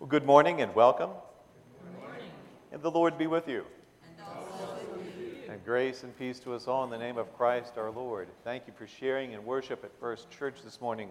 Well, 0.00 0.06
good 0.06 0.24
morning 0.24 0.60
and 0.60 0.72
welcome. 0.76 1.10
Good 1.10 2.00
morning. 2.00 2.30
And 2.70 2.80
the 2.80 2.90
Lord 2.90 3.18
be 3.18 3.26
with 3.26 3.48
you. 3.48 3.64
And 4.06 4.96
with 4.96 5.18
you. 5.18 5.52
And 5.52 5.64
grace 5.64 6.04
and 6.04 6.16
peace 6.16 6.38
to 6.40 6.54
us 6.54 6.68
all 6.68 6.84
in 6.84 6.90
the 6.90 6.98
name 6.98 7.18
of 7.18 7.36
Christ 7.36 7.72
our 7.76 7.90
Lord. 7.90 8.28
Thank 8.44 8.68
you 8.68 8.72
for 8.78 8.86
sharing 8.86 9.34
and 9.34 9.44
worship 9.44 9.82
at 9.82 9.90
First 9.98 10.30
Church 10.30 10.62
this 10.62 10.80
morning. 10.80 11.08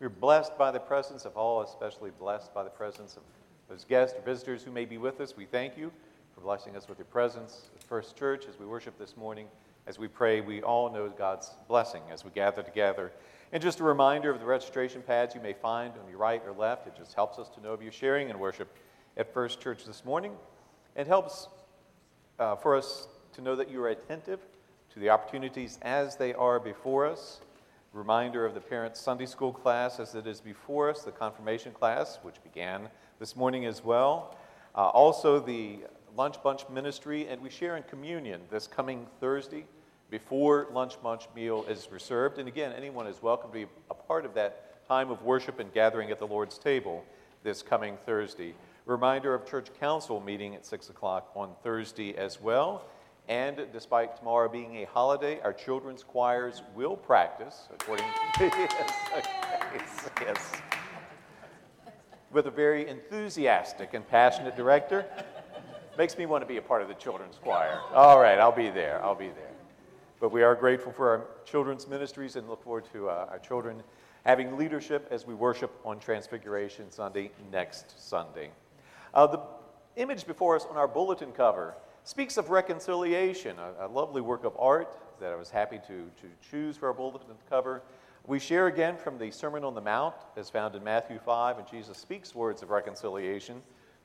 We're 0.00 0.10
blessed 0.10 0.58
by 0.58 0.70
the 0.70 0.78
presence 0.78 1.24
of 1.24 1.38
all, 1.38 1.62
especially 1.62 2.10
blessed 2.10 2.52
by 2.52 2.62
the 2.62 2.68
presence 2.68 3.16
of 3.16 3.22
those 3.70 3.86
guests 3.86 4.14
or 4.18 4.20
visitors 4.20 4.62
who 4.62 4.70
may 4.70 4.84
be 4.84 4.98
with 4.98 5.18
us. 5.22 5.34
We 5.34 5.46
thank 5.46 5.78
you 5.78 5.90
for 6.34 6.42
blessing 6.42 6.76
us 6.76 6.90
with 6.90 6.98
your 6.98 7.06
presence 7.06 7.70
at 7.74 7.82
First 7.84 8.18
Church 8.18 8.44
as 8.50 8.58
we 8.60 8.66
worship 8.66 8.98
this 8.98 9.16
morning. 9.16 9.46
As 9.86 9.98
we 9.98 10.08
pray, 10.08 10.42
we 10.42 10.60
all 10.60 10.92
know 10.92 11.08
God's 11.08 11.52
blessing 11.68 12.02
as 12.12 12.22
we 12.22 12.32
gather 12.32 12.62
together. 12.62 13.12
And 13.52 13.60
just 13.60 13.80
a 13.80 13.84
reminder 13.84 14.30
of 14.30 14.38
the 14.38 14.46
registration 14.46 15.02
pads 15.02 15.34
you 15.34 15.40
may 15.40 15.54
find 15.54 15.92
on 16.00 16.08
your 16.08 16.18
right 16.18 16.40
or 16.46 16.52
left. 16.52 16.86
It 16.86 16.94
just 16.96 17.14
helps 17.14 17.36
us 17.36 17.48
to 17.48 17.60
know 17.60 17.72
of 17.72 17.82
you 17.82 17.90
sharing 17.90 18.30
and 18.30 18.38
worship 18.38 18.72
at 19.16 19.34
First 19.34 19.60
Church 19.60 19.84
this 19.84 20.04
morning. 20.04 20.34
It 20.94 21.08
helps 21.08 21.48
uh, 22.38 22.54
for 22.54 22.76
us 22.76 23.08
to 23.32 23.40
know 23.40 23.56
that 23.56 23.68
you 23.68 23.82
are 23.82 23.88
attentive 23.88 24.38
to 24.92 25.00
the 25.00 25.10
opportunities 25.10 25.80
as 25.82 26.14
they 26.14 26.32
are 26.32 26.60
before 26.60 27.06
us. 27.06 27.40
Reminder 27.92 28.46
of 28.46 28.54
the 28.54 28.60
Parents 28.60 29.00
Sunday 29.00 29.26
School 29.26 29.52
class 29.52 29.98
as 29.98 30.14
it 30.14 30.28
is 30.28 30.40
before 30.40 30.88
us, 30.88 31.02
the 31.02 31.10
confirmation 31.10 31.72
class, 31.72 32.20
which 32.22 32.40
began 32.44 32.88
this 33.18 33.34
morning 33.34 33.66
as 33.66 33.82
well. 33.82 34.36
Uh, 34.76 34.90
also, 34.90 35.40
the 35.40 35.80
lunch 36.16 36.40
bunch 36.44 36.68
ministry, 36.68 37.26
and 37.26 37.42
we 37.42 37.50
share 37.50 37.76
in 37.76 37.82
communion 37.82 38.42
this 38.48 38.68
coming 38.68 39.08
Thursday 39.18 39.64
before 40.10 40.66
lunch 40.72 41.00
bunch 41.02 41.28
meal 41.34 41.64
is 41.68 41.88
reserved. 41.90 42.38
And 42.38 42.48
again, 42.48 42.72
anyone 42.76 43.06
is 43.06 43.22
welcome 43.22 43.50
to 43.50 43.54
be 43.54 43.66
a 43.90 43.94
part 43.94 44.24
of 44.24 44.34
that 44.34 44.86
time 44.88 45.10
of 45.10 45.22
worship 45.22 45.60
and 45.60 45.72
gathering 45.72 46.10
at 46.10 46.18
the 46.18 46.26
Lord's 46.26 46.58
table 46.58 47.04
this 47.44 47.62
coming 47.62 47.96
Thursday. 48.04 48.54
Reminder 48.86 49.34
of 49.34 49.46
church 49.46 49.68
council 49.78 50.20
meeting 50.20 50.56
at 50.56 50.66
6 50.66 50.90
o'clock 50.90 51.30
on 51.36 51.52
Thursday 51.62 52.16
as 52.16 52.40
well. 52.40 52.84
And 53.28 53.66
despite 53.72 54.16
tomorrow 54.16 54.48
being 54.48 54.78
a 54.78 54.86
holiday, 54.86 55.40
our 55.42 55.52
children's 55.52 56.02
choirs 56.02 56.62
will 56.74 56.96
practice 56.96 57.68
according 57.72 58.06
to 58.38 58.44
yes, 59.74 60.10
yes, 60.20 60.52
with 62.32 62.46
a 62.46 62.50
very 62.50 62.88
enthusiastic 62.88 63.94
and 63.94 64.08
passionate 64.08 64.56
director. 64.56 65.06
Makes 65.96 66.18
me 66.18 66.26
want 66.26 66.42
to 66.42 66.46
be 66.46 66.56
a 66.56 66.62
part 66.62 66.82
of 66.82 66.88
the 66.88 66.94
children's 66.94 67.36
choir. 67.36 67.78
All 67.94 68.18
right, 68.18 68.38
I'll 68.38 68.50
be 68.50 68.70
there. 68.70 69.00
I'll 69.04 69.14
be 69.14 69.28
there. 69.28 69.50
But 70.20 70.32
we 70.32 70.42
are 70.42 70.54
grateful 70.54 70.92
for 70.92 71.08
our 71.08 71.26
children's 71.46 71.88
ministries 71.88 72.36
and 72.36 72.46
look 72.46 72.62
forward 72.62 72.84
to 72.92 73.08
uh, 73.08 73.28
our 73.30 73.38
children 73.38 73.82
having 74.26 74.58
leadership 74.58 75.08
as 75.10 75.26
we 75.26 75.32
worship 75.32 75.70
on 75.82 75.98
Transfiguration 75.98 76.90
Sunday 76.90 77.30
next 77.50 78.06
Sunday. 78.06 78.50
Uh, 79.14 79.26
the 79.26 79.40
image 79.96 80.26
before 80.26 80.56
us 80.56 80.66
on 80.68 80.76
our 80.76 80.86
bulletin 80.86 81.32
cover 81.32 81.74
speaks 82.04 82.36
of 82.36 82.50
reconciliation, 82.50 83.56
a, 83.58 83.86
a, 83.86 83.88
lovely 83.88 84.20
work 84.20 84.44
of 84.44 84.54
art 84.58 84.94
that 85.20 85.32
I 85.32 85.36
was 85.36 85.48
happy 85.48 85.78
to, 85.78 85.86
to 86.20 86.50
choose 86.50 86.76
for 86.76 86.88
our 86.88 86.94
bulletin 86.94 87.34
cover. 87.48 87.80
We 88.26 88.38
share 88.38 88.66
again 88.66 88.98
from 88.98 89.16
the 89.16 89.30
Sermon 89.30 89.64
on 89.64 89.74
the 89.74 89.80
Mount, 89.80 90.16
as 90.36 90.50
found 90.50 90.74
in 90.74 90.84
Matthew 90.84 91.18
5, 91.18 91.58
and 91.58 91.66
Jesus 91.66 91.96
speaks 91.96 92.34
words 92.34 92.62
of 92.62 92.68
reconciliation 92.68 93.62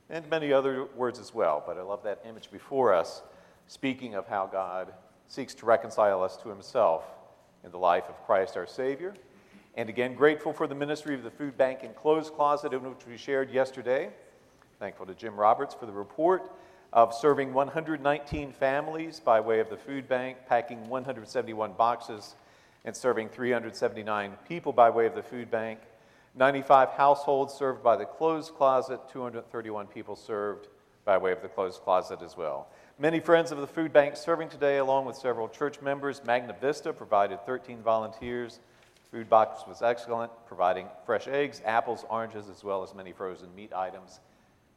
and 0.09 0.29
many 0.29 0.53
other 0.53 0.85
words 0.95 1.19
as 1.19 1.33
well. 1.33 1.61
But 1.65 1.77
I 1.77 1.81
love 1.81 2.03
that 2.03 2.21
image 2.25 2.49
before 2.51 2.93
us, 2.93 3.21
speaking 3.67 4.15
of 4.15 4.27
how 4.27 4.47
God 4.47 4.93
seeks 5.27 5.53
to 5.55 5.65
reconcile 5.65 6.23
us 6.23 6.37
to 6.37 6.49
himself 6.49 7.03
in 7.63 7.71
the 7.71 7.77
life 7.77 8.05
of 8.09 8.23
Christ 8.25 8.57
our 8.57 8.67
Savior. 8.67 9.13
And 9.75 9.89
again, 9.89 10.15
grateful 10.15 10.53
for 10.53 10.67
the 10.67 10.75
ministry 10.75 11.15
of 11.15 11.23
the 11.23 11.31
food 11.31 11.57
bank 11.57 11.79
and 11.83 11.95
clothes 11.95 12.29
closet, 12.29 12.73
in 12.73 12.83
which 12.83 13.05
we 13.07 13.17
shared 13.17 13.51
yesterday. 13.51 14.09
Thankful 14.79 15.05
to 15.07 15.13
Jim 15.13 15.35
Roberts 15.35 15.73
for 15.73 15.85
the 15.85 15.91
report 15.91 16.51
of 16.93 17.13
serving 17.13 17.53
119 17.53 18.53
families 18.53 19.19
by 19.19 19.41
way 19.41 19.59
of 19.59 19.69
the 19.69 19.75
food 19.75 20.07
bank, 20.07 20.37
packing 20.47 20.87
171 20.87 21.73
boxes, 21.73 22.35
and 22.85 22.95
serving 22.95 23.27
379 23.29 24.33
people 24.47 24.71
by 24.71 24.89
way 24.89 25.05
of 25.05 25.15
the 25.15 25.23
food 25.23 25.51
bank. 25.51 25.79
95 26.35 26.89
households 26.89 27.53
served 27.53 27.83
by 27.83 27.97
the 27.97 28.05
clothes 28.05 28.49
closet, 28.49 28.99
231 29.11 29.87
people 29.87 30.15
served 30.15 30.67
by 31.03 31.17
way 31.17 31.31
of 31.31 31.41
the 31.41 31.47
clothes 31.47 31.79
closet 31.83 32.21
as 32.21 32.37
well. 32.37 32.67
Many 32.97 33.19
friends 33.19 33.51
of 33.51 33.57
the 33.57 33.67
food 33.67 33.91
bank 33.91 34.15
serving 34.15 34.47
today, 34.47 34.77
along 34.77 35.03
with 35.03 35.17
several 35.17 35.49
church 35.49 35.81
members. 35.81 36.21
Magna 36.25 36.55
Vista 36.61 36.93
provided 36.93 37.45
13 37.45 37.81
volunteers. 37.81 38.61
Food 39.11 39.29
box 39.29 39.67
was 39.67 39.81
excellent, 39.81 40.31
providing 40.47 40.87
fresh 41.05 41.27
eggs, 41.27 41.61
apples, 41.65 42.05
oranges, 42.09 42.47
as 42.47 42.63
well 42.63 42.83
as 42.83 42.95
many 42.95 43.11
frozen 43.11 43.53
meat 43.53 43.73
items. 43.73 44.21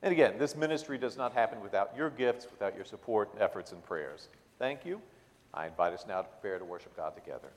And 0.02 0.10
again, 0.10 0.36
this 0.36 0.56
ministry 0.56 0.98
does 0.98 1.16
not 1.16 1.32
happen 1.32 1.60
without 1.60 1.96
your 1.96 2.10
gifts, 2.10 2.48
without 2.50 2.74
your 2.74 2.84
support, 2.84 3.30
efforts, 3.38 3.70
and 3.70 3.84
prayers. 3.84 4.26
Thank 4.58 4.84
you. 4.84 5.00
I 5.54 5.68
invite 5.68 5.92
us 5.92 6.04
now 6.08 6.22
to 6.22 6.28
prepare 6.28 6.58
to 6.58 6.64
worship 6.64 6.96
God 6.96 7.14
together. 7.14 7.50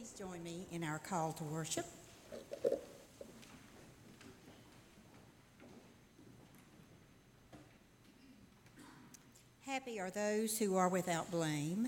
Please 0.00 0.14
join 0.18 0.42
me 0.42 0.66
in 0.72 0.82
our 0.82 0.98
call 0.98 1.32
to 1.34 1.44
worship. 1.44 1.84
Happy 9.66 10.00
are 10.00 10.08
those 10.10 10.56
who 10.56 10.76
are 10.76 10.88
without 10.88 11.30
blame. 11.30 11.86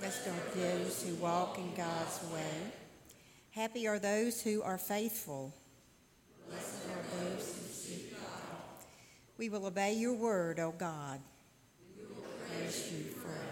Blessed 0.00 0.26
are 0.26 0.56
those 0.56 1.04
who 1.04 1.14
walk 1.22 1.58
in 1.58 1.72
God's 1.76 2.20
way. 2.32 2.72
Happy 3.52 3.86
are 3.86 4.00
those 4.00 4.42
who 4.42 4.60
are 4.62 4.76
faithful. 4.76 5.54
Blessed 6.48 6.88
are 6.88 7.20
those 7.20 7.54
who 7.54 7.72
seek 7.72 8.10
God. 8.14 8.66
We 9.38 9.48
will 9.48 9.66
obey 9.66 9.92
your 9.92 10.14
word, 10.14 10.58
O 10.58 10.74
God. 10.76 11.20
We 11.96 12.02
will 12.02 12.24
praise 12.48 12.90
you 12.92 13.04
forever. 13.12 13.45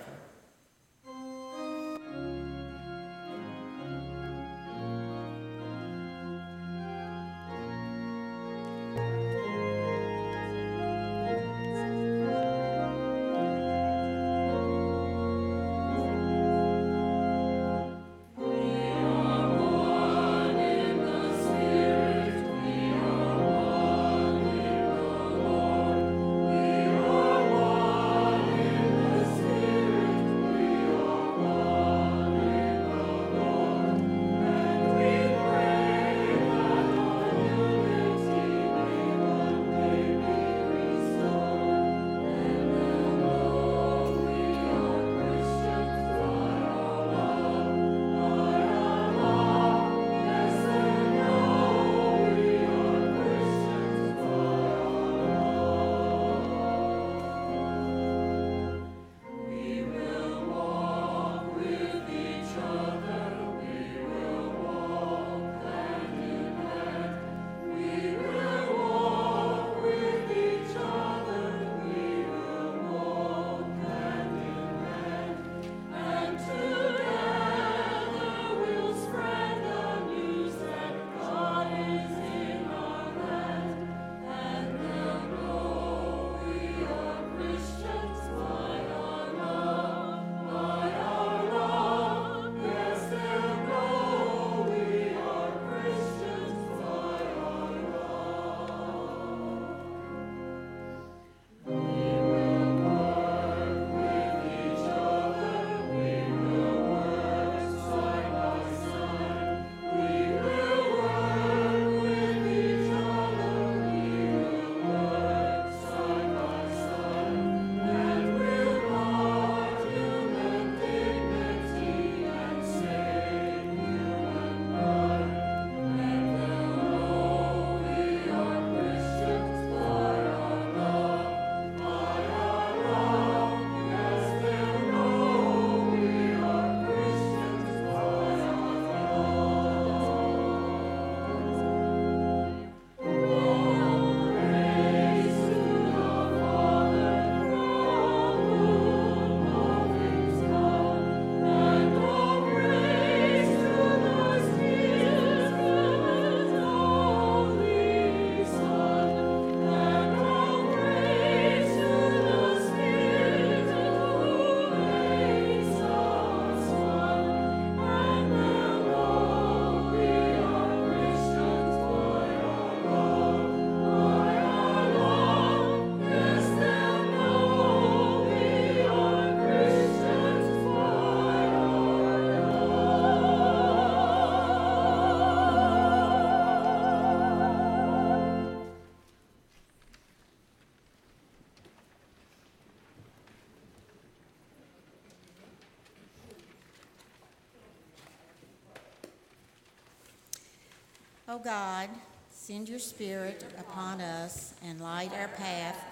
God, 201.45 201.91
send 202.31 202.71
your 202.71 202.79
Spirit 202.79 203.45
upon 203.59 204.01
us 204.01 204.55
and 204.65 204.81
light 204.81 205.13
our 205.13 205.29
path, 205.29 205.85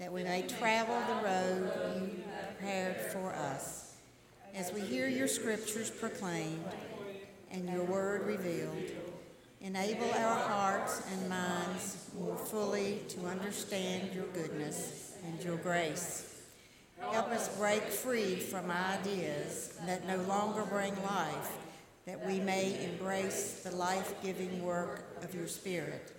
that 0.00 0.12
we 0.12 0.24
may 0.24 0.42
travel 0.42 1.00
the 1.06 1.22
road 1.22 1.72
you 1.94 2.24
prepared 2.48 2.96
for 3.12 3.32
us. 3.32 3.94
As 4.52 4.72
we 4.72 4.80
hear 4.80 5.06
your 5.06 5.28
scriptures 5.28 5.90
proclaimed 5.90 6.64
and 7.52 7.68
your 7.68 7.84
word 7.84 8.26
revealed, 8.26 8.82
enable 9.60 10.10
our 10.12 10.38
hearts 10.40 11.00
and 11.12 11.30
minds 11.30 12.10
more 12.18 12.36
fully 12.36 12.98
to 13.10 13.26
understand 13.26 14.12
your 14.12 14.26
goodness 14.34 15.12
and 15.24 15.40
your 15.44 15.56
grace. 15.56 16.42
Help 17.12 17.28
us 17.28 17.56
break 17.56 17.84
free 17.84 18.34
from 18.34 18.72
ideas 18.72 19.78
that 19.86 20.04
no 20.08 20.16
longer 20.22 20.64
bring 20.64 21.00
life 21.04 21.52
that 22.06 22.24
we 22.24 22.38
may 22.40 22.84
embrace 22.84 23.60
the 23.64 23.74
life 23.74 24.14
giving 24.22 24.62
work 24.62 25.04
of 25.22 25.34
your 25.34 25.48
Spirit. 25.48 26.12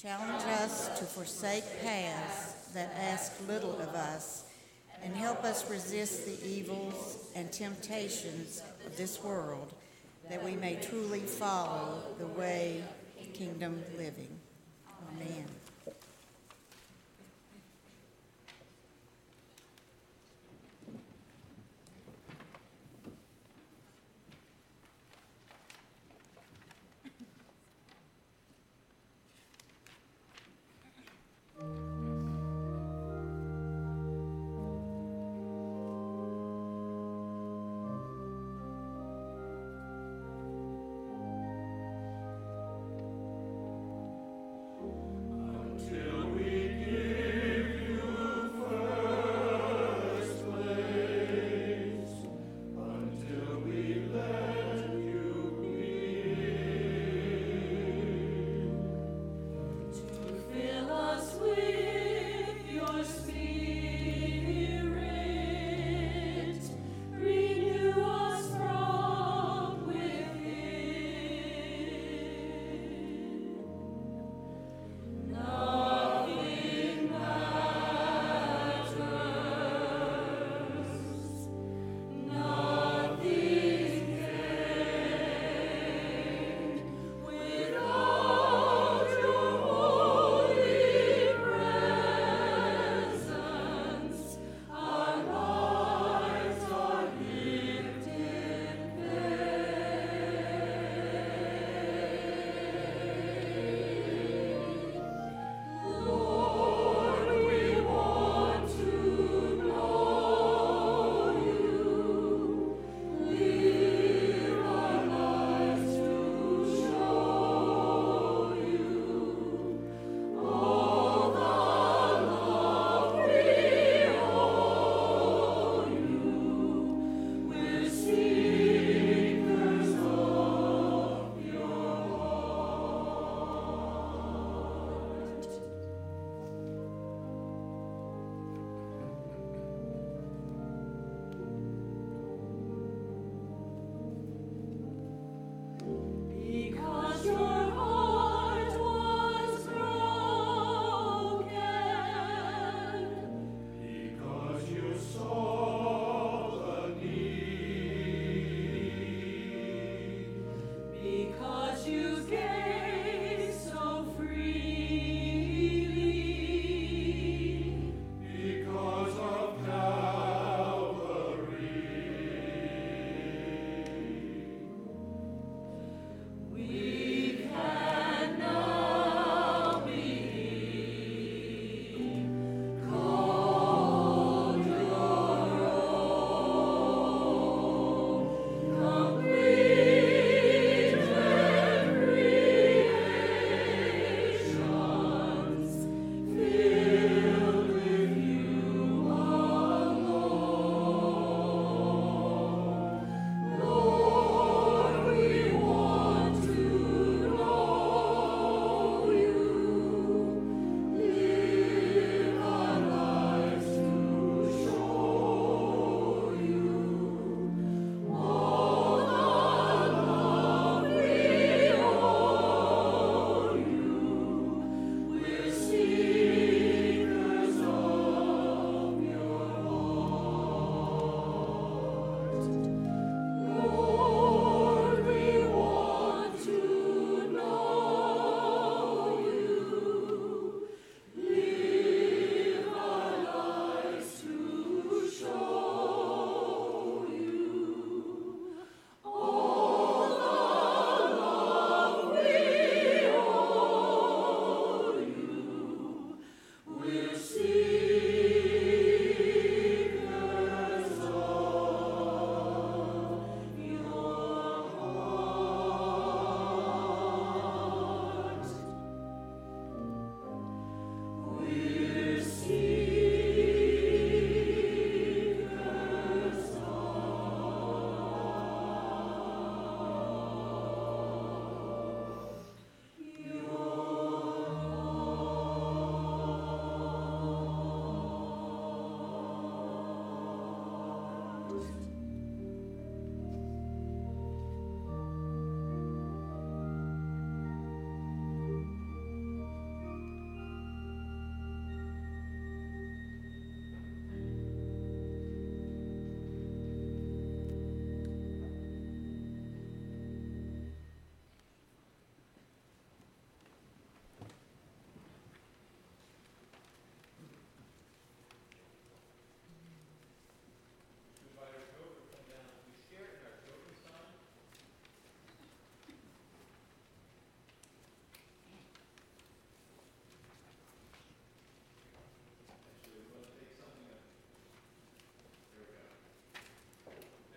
Challenge 0.00 0.42
us 0.60 0.98
to 0.98 1.04
forsake 1.04 1.64
paths 1.82 2.68
that 2.74 2.94
ask 3.00 3.32
little 3.48 3.80
of 3.80 3.94
us 3.94 4.44
and 5.02 5.14
help 5.14 5.44
us 5.44 5.68
resist 5.70 6.26
the 6.26 6.46
evils 6.46 7.28
and 7.34 7.50
temptations 7.50 8.62
of 8.86 8.96
this 8.96 9.22
world 9.22 9.72
that 10.28 10.42
we 10.42 10.56
may 10.56 10.76
truly 10.76 11.20
follow 11.20 12.02
the 12.18 12.26
way 12.26 12.82
of 13.20 13.32
kingdom 13.32 13.82
living. 13.96 14.38
Amen. 15.16 15.46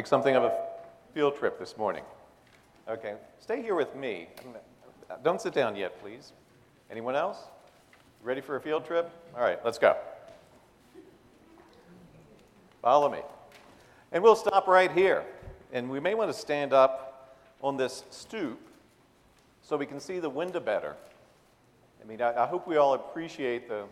Something 0.07 0.35
of 0.35 0.43
a 0.43 0.57
field 1.13 1.35
trip 1.35 1.59
this 1.59 1.77
morning. 1.77 2.03
Okay, 2.87 3.15
stay 3.39 3.61
here 3.61 3.75
with 3.75 3.93
me. 3.95 4.27
Don't 5.23 5.41
sit 5.41 5.53
down 5.53 5.75
yet, 5.75 6.01
please. 6.01 6.31
Anyone 6.89 7.15
else? 7.15 7.37
Ready 8.23 8.39
for 8.39 8.55
a 8.55 8.61
field 8.61 8.85
trip? 8.85 9.11
All 9.35 9.41
right, 9.41 9.59
let's 9.65 9.77
go. 9.77 9.97
Follow 12.81 13.11
me. 13.11 13.19
And 14.13 14.23
we'll 14.23 14.37
stop 14.37 14.67
right 14.67 14.91
here. 14.91 15.25
And 15.73 15.89
we 15.89 15.99
may 15.99 16.13
want 16.13 16.31
to 16.31 16.37
stand 16.37 16.71
up 16.71 17.35
on 17.61 17.75
this 17.75 18.05
stoop 18.09 18.59
so 19.61 19.75
we 19.75 19.85
can 19.85 19.99
see 19.99 20.19
the 20.19 20.29
window 20.29 20.61
better. 20.61 20.95
I 22.01 22.07
mean, 22.07 22.21
I, 22.21 22.43
I 22.43 22.47
hope 22.47 22.65
we 22.65 22.77
all 22.77 22.93
appreciate 22.93 23.67
the, 23.67 23.83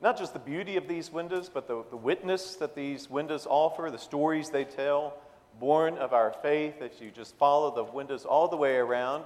not 0.00 0.16
just 0.16 0.32
the 0.32 0.38
beauty 0.38 0.76
of 0.76 0.86
these 0.86 1.10
windows, 1.10 1.50
but 1.52 1.66
the, 1.66 1.82
the 1.90 1.96
witness 1.96 2.54
that 2.56 2.76
these 2.76 3.10
windows 3.10 3.48
offer, 3.50 3.90
the 3.90 3.98
stories 3.98 4.50
they 4.50 4.64
tell, 4.64 5.14
born 5.58 5.96
of 5.98 6.12
our 6.12 6.34
faith, 6.42 6.78
that 6.80 7.00
you 7.00 7.10
just 7.10 7.36
follow 7.36 7.74
the 7.74 7.84
windows 7.84 8.24
all 8.24 8.48
the 8.48 8.56
way 8.56 8.76
around. 8.76 9.24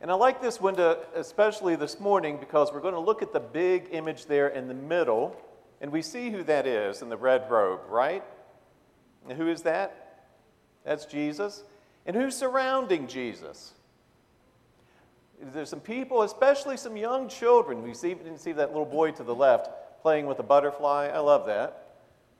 And 0.00 0.10
I 0.10 0.14
like 0.14 0.42
this 0.42 0.60
window 0.60 1.04
especially 1.14 1.76
this 1.76 2.00
morning 2.00 2.36
because 2.38 2.72
we're 2.72 2.80
going 2.80 2.94
to 2.94 3.00
look 3.00 3.22
at 3.22 3.32
the 3.32 3.40
big 3.40 3.88
image 3.92 4.26
there 4.26 4.48
in 4.48 4.68
the 4.68 4.74
middle, 4.74 5.36
and 5.80 5.90
we 5.92 6.02
see 6.02 6.30
who 6.30 6.42
that 6.44 6.66
is 6.66 7.02
in 7.02 7.08
the 7.08 7.16
red 7.16 7.50
robe, 7.50 7.80
right? 7.88 8.24
And 9.28 9.38
who 9.38 9.48
is 9.48 9.62
that? 9.62 10.24
That's 10.84 11.04
Jesus. 11.04 11.62
And 12.06 12.16
who's 12.16 12.36
surrounding 12.36 13.06
Jesus? 13.06 13.72
There's 15.40 15.70
some 15.70 15.80
people, 15.80 16.22
especially 16.22 16.76
some 16.76 16.96
young 16.96 17.28
children. 17.28 17.82
We 17.82 17.94
see, 17.94 18.14
didn't 18.14 18.38
see 18.38 18.52
that 18.52 18.70
little 18.70 18.84
boy 18.84 19.12
to 19.12 19.22
the 19.22 19.34
left 19.34 19.70
playing 20.02 20.26
with 20.26 20.38
a 20.40 20.42
butterfly. 20.42 21.10
I 21.12 21.20
love 21.20 21.46
that. 21.46 21.94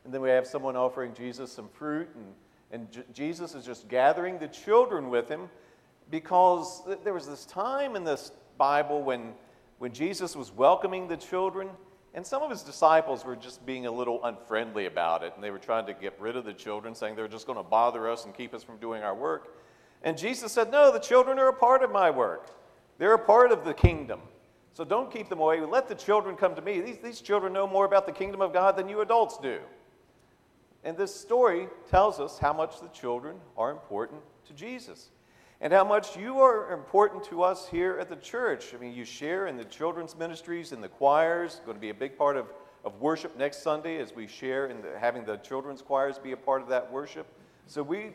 And 0.05 0.13
then 0.13 0.21
we 0.21 0.31
have 0.31 0.47
someone 0.47 0.75
offering 0.75 1.15
Jesus 1.15 1.53
some 1.53 1.69
fruit, 1.69 2.09
and, 2.15 2.25
and 2.73 2.91
J- 2.91 3.05
Jesus 3.13 3.55
is 3.55 3.65
just 3.65 3.87
gathering 3.89 4.39
the 4.39 4.49
children 4.49 5.11
with 5.11 5.29
him 5.29 5.49
because 6.11 6.83
th- 6.87 6.99
there 7.05 7.15
was 7.15 7.27
this 7.27 7.45
time 7.45 7.95
in 7.95 8.05
this 8.05 8.33
Bible 8.59 9.03
when, 9.03 9.35
when 9.79 9.93
Jesus 9.93 10.35
was 10.35 10.51
welcoming 10.51 11.07
the 11.07 11.17
children, 11.17 11.69
and 12.15 12.27
some 12.27 12.43
of 12.43 12.51
his 12.51 12.63
disciples 12.63 13.25
were 13.25 13.37
just 13.37 13.65
being 13.65 13.87
a 13.87 13.91
little 13.91 14.25
unfriendly 14.25 14.87
about 14.87 15.23
it, 15.23 15.33
and 15.35 15.45
they 15.45 15.51
were 15.51 15.59
trying 15.59 15.87
to 15.87 15.95
get 15.95 16.15
rid 16.19 16.37
of 16.37 16.45
the 16.45 16.53
children, 16.53 16.95
saying 16.95 17.17
they're 17.17 17.29
just 17.29 17.47
going 17.47 17.59
to 17.59 17.63
bother 17.63 18.09
us 18.11 18.25
and 18.25 18.35
keep 18.35 18.53
us 18.55 18.63
from 18.63 18.79
doing 18.79 19.03
our 19.03 19.15
work. 19.15 19.57
And 20.03 20.19
Jesus 20.19 20.53
said, 20.53 20.71
No, 20.71 20.93
the 20.93 20.99
children 20.99 21.39
are 21.39 21.49
a 21.49 21.55
part 21.55 21.83
of 21.83 21.91
my 21.91 22.11
work. 22.11 22.51
They're 22.99 23.15
a 23.15 23.19
part 23.19 23.53
of 23.53 23.65
the 23.65 23.75
kingdom. 23.75 24.21
So 24.75 24.85
don't 24.85 25.11
keep 25.11 25.29
them 25.29 25.41
away. 25.41 25.61
Let 25.61 25.89
the 25.89 25.95
children 25.95 26.37
come 26.37 26.55
to 26.55 26.63
me. 26.63 26.81
These, 26.81 26.99
these 26.99 27.21
children 27.21 27.53
know 27.53 27.67
more 27.67 27.85
about 27.85 28.07
the 28.07 28.13
kingdom 28.13 28.41
of 28.41 28.53
God 28.53 28.77
than 28.77 28.89
you 28.89 29.01
adults 29.01 29.39
do. 29.39 29.61
And 30.85 30.97
this 30.97 31.15
story 31.15 31.69
tells 31.91 32.19
us 32.19 32.39
how 32.39 32.53
much 32.53 32.81
the 32.81 32.89
children 32.89 33.37
are 33.57 33.71
important 33.71 34.21
to 34.47 34.53
Jesus 34.53 35.11
and 35.61 35.73
how 35.73 35.85
much 35.85 36.17
you 36.17 36.41
are 36.41 36.73
important 36.73 37.23
to 37.23 37.45
us 37.45 37.69
here 37.69 37.97
at 38.01 38.09
the 38.09 38.17
church. 38.17 38.75
I 38.75 38.79
mean, 38.79 38.93
you 38.93 39.05
share 39.05 39.47
in 39.47 39.57
the 39.57 39.65
children's 39.65 40.17
ministries 40.17 40.73
in 40.73 40.81
the 40.81 40.89
choirs, 40.89 41.61
going 41.65 41.77
to 41.77 41.81
be 41.81 41.91
a 41.91 41.95
big 41.95 42.19
part 42.19 42.37
of, 42.37 42.47
of 42.85 43.01
worship 43.01 43.39
next 43.39 43.63
Sunday 43.63 43.99
as 43.99 44.13
we 44.13 44.27
share 44.27 44.67
in 44.67 44.83
the, 44.83 44.99
having 44.99 45.25
the 45.25 45.37
children's 45.37 45.81
choirs 45.81 46.19
be 46.19 46.33
a 46.33 46.37
part 46.37 46.63
of 46.63 46.69
that 46.69 46.91
worship. 46.91 47.29
So 47.69 47.81
we, 47.81 48.11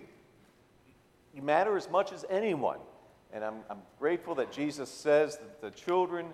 you 1.33 1.41
matter 1.41 1.77
as 1.77 1.89
much 1.89 2.11
as 2.11 2.25
anyone. 2.29 2.79
And 3.31 3.45
I'm, 3.45 3.55
I'm 3.69 3.81
grateful 3.97 4.35
that 4.35 4.51
Jesus 4.51 4.89
says 4.89 5.37
that 5.37 5.61
the 5.61 5.71
children 5.71 6.27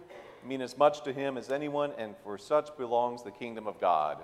mean 0.43 0.61
as 0.61 0.79
much 0.79 1.03
to 1.03 1.13
him 1.13 1.37
as 1.37 1.51
anyone, 1.51 1.91
and 1.97 2.15
for 2.23 2.39
such 2.39 2.75
belongs 2.75 3.21
the 3.21 3.31
kingdom 3.31 3.67
of 3.67 3.79
God. 3.79 4.17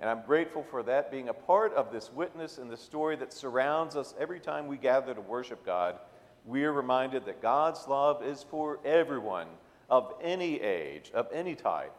And 0.00 0.10
I'm 0.10 0.22
grateful 0.26 0.62
for 0.62 0.82
that 0.82 1.10
being 1.10 1.28
a 1.28 1.34
part 1.34 1.72
of 1.74 1.90
this 1.90 2.12
witness 2.12 2.58
and 2.58 2.70
the 2.70 2.76
story 2.76 3.16
that 3.16 3.32
surrounds 3.32 3.96
us 3.96 4.14
every 4.18 4.40
time 4.40 4.66
we 4.66 4.76
gather 4.76 5.14
to 5.14 5.20
worship 5.20 5.64
God. 5.64 5.96
We 6.44 6.64
are 6.64 6.72
reminded 6.72 7.24
that 7.26 7.40
God's 7.40 7.88
love 7.88 8.22
is 8.22 8.44
for 8.50 8.78
everyone 8.84 9.48
of 9.88 10.14
any 10.22 10.60
age, 10.60 11.10
of 11.14 11.28
any 11.32 11.54
type. 11.54 11.92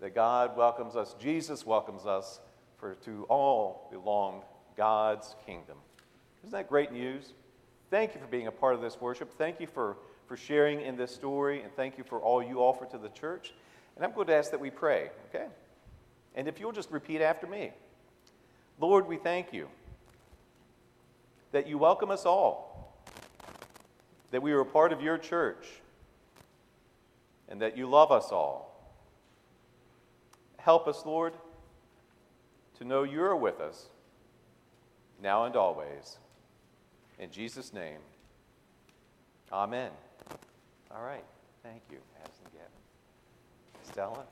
That 0.00 0.14
God 0.14 0.56
welcomes 0.56 0.96
us, 0.96 1.14
Jesus 1.18 1.64
welcomes 1.64 2.04
us, 2.04 2.40
for 2.78 2.94
to 2.96 3.24
all 3.30 3.88
belong 3.90 4.42
God's 4.76 5.34
kingdom. 5.46 5.78
Isn't 6.42 6.52
that 6.52 6.68
great 6.68 6.92
news? 6.92 7.32
Thank 7.90 8.14
you 8.14 8.20
for 8.20 8.26
being 8.26 8.48
a 8.48 8.52
part 8.52 8.74
of 8.74 8.80
this 8.80 9.00
worship. 9.00 9.32
Thank 9.38 9.60
you 9.60 9.66
for, 9.66 9.96
for 10.26 10.36
sharing 10.36 10.80
in 10.80 10.96
this 10.96 11.14
story, 11.14 11.62
and 11.62 11.72
thank 11.74 11.96
you 11.96 12.04
for 12.04 12.18
all 12.20 12.42
you 12.42 12.58
offer 12.58 12.84
to 12.86 12.98
the 12.98 13.08
church. 13.08 13.54
And 13.94 14.04
I'm 14.04 14.12
going 14.12 14.26
to 14.26 14.34
ask 14.34 14.50
that 14.50 14.60
we 14.60 14.70
pray, 14.70 15.10
okay? 15.28 15.46
And 16.36 16.46
if 16.46 16.60
you'll 16.60 16.72
just 16.72 16.90
repeat 16.90 17.22
after 17.22 17.46
me 17.46 17.72
Lord, 18.78 19.08
we 19.08 19.16
thank 19.16 19.52
you 19.54 19.68
that 21.52 21.66
you 21.66 21.78
welcome 21.78 22.10
us 22.10 22.26
all, 22.26 22.94
that 24.30 24.42
we 24.42 24.52
are 24.52 24.60
a 24.60 24.66
part 24.66 24.92
of 24.92 25.00
your 25.00 25.16
church, 25.16 25.66
and 27.48 27.62
that 27.62 27.76
you 27.76 27.86
love 27.86 28.12
us 28.12 28.30
all. 28.30 28.94
Help 30.58 30.86
us, 30.86 31.06
Lord, 31.06 31.32
to 32.78 32.84
know 32.84 33.04
you're 33.04 33.36
with 33.36 33.60
us 33.60 33.86
now 35.22 35.44
and 35.44 35.56
always. 35.56 36.18
In 37.18 37.30
Jesus' 37.30 37.72
name, 37.72 38.00
amen. 39.50 39.90
All 40.90 41.02
right. 41.02 41.24
Thank 41.62 41.82
you, 41.90 41.98
Addison 42.22 42.44
Gavin. 42.52 43.90
Stella? 43.90 44.26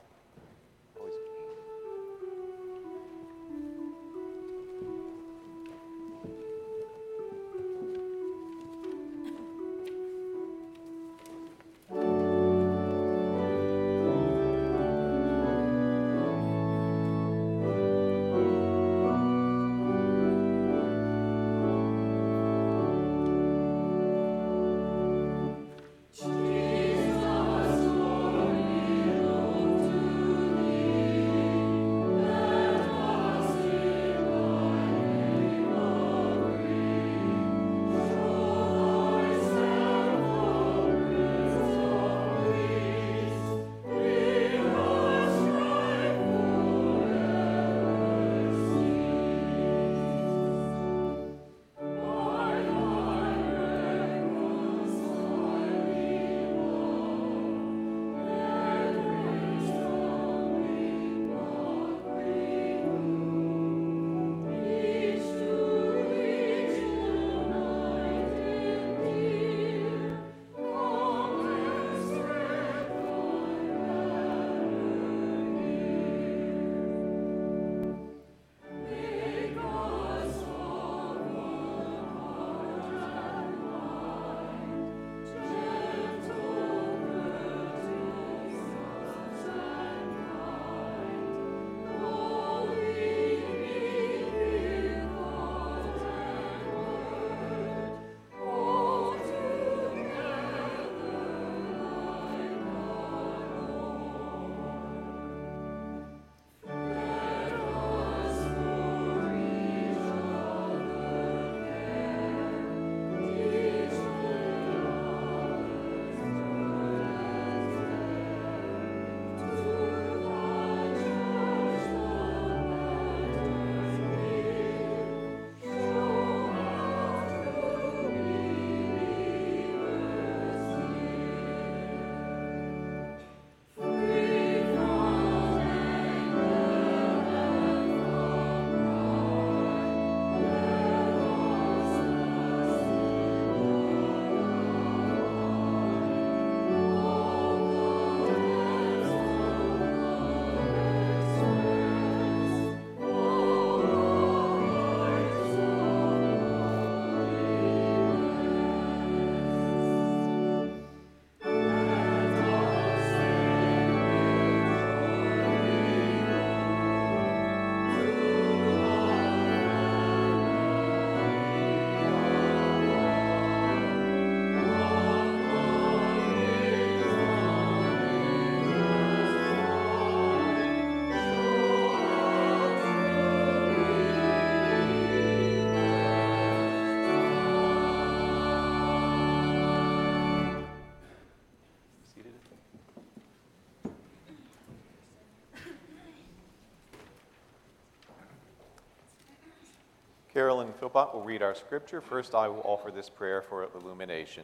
Carolyn 200.35 200.73
Philpott 200.81 201.13
will 201.13 201.23
read 201.23 201.41
our 201.41 201.55
scripture. 201.55 202.01
First, 202.01 202.35
I 202.35 202.49
will 202.49 202.59
offer 202.65 202.91
this 202.91 203.07
prayer 203.07 203.41
for 203.41 203.69
illumination. 203.73 204.43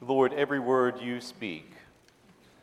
Lord, 0.00 0.32
every 0.32 0.60
word 0.60 1.00
you 1.00 1.20
speak 1.20 1.72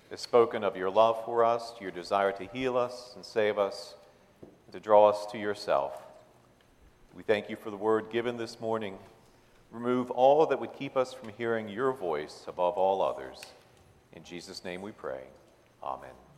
is 0.09 0.21
spoken 0.21 0.63
of 0.63 0.77
your 0.77 0.89
love 0.89 1.21
for 1.25 1.43
us, 1.43 1.73
your 1.81 1.91
desire 1.91 2.31
to 2.31 2.45
heal 2.45 2.77
us 2.77 3.11
and 3.17 3.25
save 3.25 3.57
us, 3.57 3.95
and 4.41 4.71
to 4.71 4.79
draw 4.79 5.09
us 5.09 5.29
to 5.33 5.37
yourself. 5.37 6.01
We 7.13 7.23
thank 7.23 7.49
you 7.49 7.57
for 7.57 7.71
the 7.71 7.75
word 7.75 8.09
given 8.09 8.37
this 8.37 8.61
morning. 8.61 8.97
Remove 9.69 10.11
all 10.11 10.45
that 10.45 10.61
would 10.61 10.71
keep 10.71 10.95
us 10.95 11.13
from 11.13 11.33
hearing 11.37 11.67
your 11.67 11.91
voice 11.91 12.45
above 12.47 12.75
all 12.75 13.01
others. 13.01 13.41
In 14.13 14.23
Jesus' 14.23 14.63
name 14.63 14.81
we 14.81 14.93
pray. 14.93 15.23
Amen. 15.83 16.30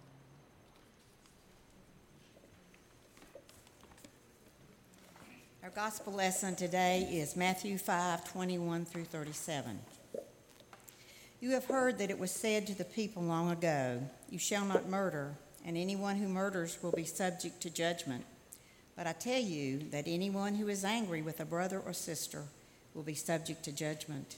Our 5.64 5.70
gospel 5.70 6.12
lesson 6.12 6.58
today 6.58 7.08
is 7.10 7.38
Matthew 7.38 7.78
5 7.78 8.30
21 8.30 8.84
through 8.84 9.06
37. 9.06 9.80
You 11.40 11.52
have 11.52 11.64
heard 11.64 12.00
that 12.00 12.10
it 12.10 12.20
was 12.20 12.32
said 12.32 12.68
to 12.68 12.78
the 12.78 12.84
people 12.84 13.24
long 13.24 13.50
ago, 13.50 14.02
You 14.30 14.40
shall 14.40 14.66
not 14.66 14.90
murder, 14.90 15.36
and 15.66 15.78
anyone 15.78 16.18
who 16.18 16.28
murders 16.28 16.78
will 16.84 16.92
be 16.92 17.06
subject 17.06 17.62
to 17.62 17.70
judgment. 17.70 18.26
But 18.98 19.08
I 19.08 19.14
tell 19.14 19.40
you 19.40 19.90
that 19.92 20.04
anyone 20.06 20.56
who 20.56 20.68
is 20.68 20.84
angry 20.84 21.22
with 21.22 21.40
a 21.40 21.46
brother 21.46 21.80
or 21.80 21.94
sister 21.94 22.44
will 22.94 23.04
be 23.04 23.16
subject 23.16 23.64
to 23.64 23.72
judgment. 23.72 24.36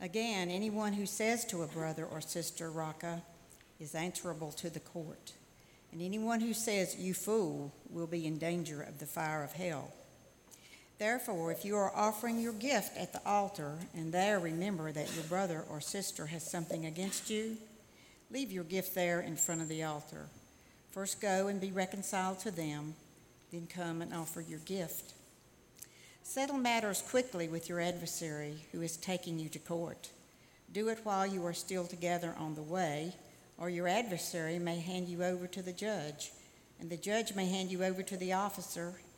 Again, 0.00 0.50
anyone 0.50 0.94
who 0.94 1.06
says 1.06 1.44
to 1.44 1.62
a 1.62 1.68
brother 1.68 2.04
or 2.04 2.20
sister, 2.20 2.68
Raca, 2.68 3.22
is 3.78 3.94
answerable 3.94 4.50
to 4.50 4.70
the 4.70 4.80
court. 4.80 5.34
And 5.92 6.02
anyone 6.02 6.40
who 6.40 6.52
says, 6.52 6.96
You 6.96 7.14
fool, 7.14 7.72
will 7.88 8.08
be 8.08 8.26
in 8.26 8.38
danger 8.38 8.82
of 8.82 8.98
the 8.98 9.06
fire 9.06 9.44
of 9.44 9.52
hell. 9.52 9.92
Therefore, 10.98 11.50
if 11.50 11.64
you 11.64 11.76
are 11.76 11.94
offering 11.94 12.40
your 12.40 12.52
gift 12.52 12.96
at 12.96 13.12
the 13.12 13.20
altar 13.26 13.76
and 13.94 14.12
there 14.12 14.38
remember 14.38 14.92
that 14.92 15.14
your 15.14 15.24
brother 15.24 15.64
or 15.68 15.80
sister 15.80 16.26
has 16.26 16.48
something 16.48 16.86
against 16.86 17.28
you, 17.28 17.56
leave 18.30 18.52
your 18.52 18.64
gift 18.64 18.94
there 18.94 19.20
in 19.20 19.36
front 19.36 19.62
of 19.62 19.68
the 19.68 19.82
altar. 19.82 20.26
First 20.90 21.20
go 21.20 21.48
and 21.48 21.60
be 21.60 21.72
reconciled 21.72 22.38
to 22.40 22.50
them, 22.50 22.94
then 23.50 23.66
come 23.66 24.02
and 24.02 24.14
offer 24.14 24.40
your 24.40 24.60
gift. 24.60 25.14
Settle 26.22 26.56
matters 26.56 27.02
quickly 27.02 27.48
with 27.48 27.68
your 27.68 27.80
adversary 27.80 28.54
who 28.70 28.80
is 28.80 28.96
taking 28.96 29.38
you 29.38 29.48
to 29.48 29.58
court. 29.58 30.10
Do 30.72 30.88
it 30.88 31.00
while 31.02 31.26
you 31.26 31.44
are 31.44 31.52
still 31.52 31.84
together 31.86 32.34
on 32.38 32.54
the 32.54 32.62
way, 32.62 33.14
or 33.58 33.68
your 33.68 33.88
adversary 33.88 34.58
may 34.58 34.80
hand 34.80 35.08
you 35.08 35.22
over 35.24 35.46
to 35.46 35.62
the 35.62 35.72
judge, 35.72 36.30
and 36.80 36.88
the 36.88 36.96
judge 36.96 37.34
may 37.34 37.46
hand 37.46 37.70
you 37.70 37.84
over 37.84 38.02
to 38.02 38.16
the 38.16 38.32
officer, 38.32 38.94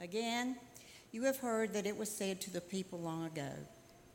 Again, 0.00 0.56
you 1.12 1.24
have 1.24 1.38
heard 1.38 1.74
that 1.74 1.86
it 1.86 1.96
was 1.96 2.10
said 2.10 2.40
to 2.42 2.50
the 2.50 2.60
people 2.60 2.98
long 2.98 3.26
ago 3.26 3.50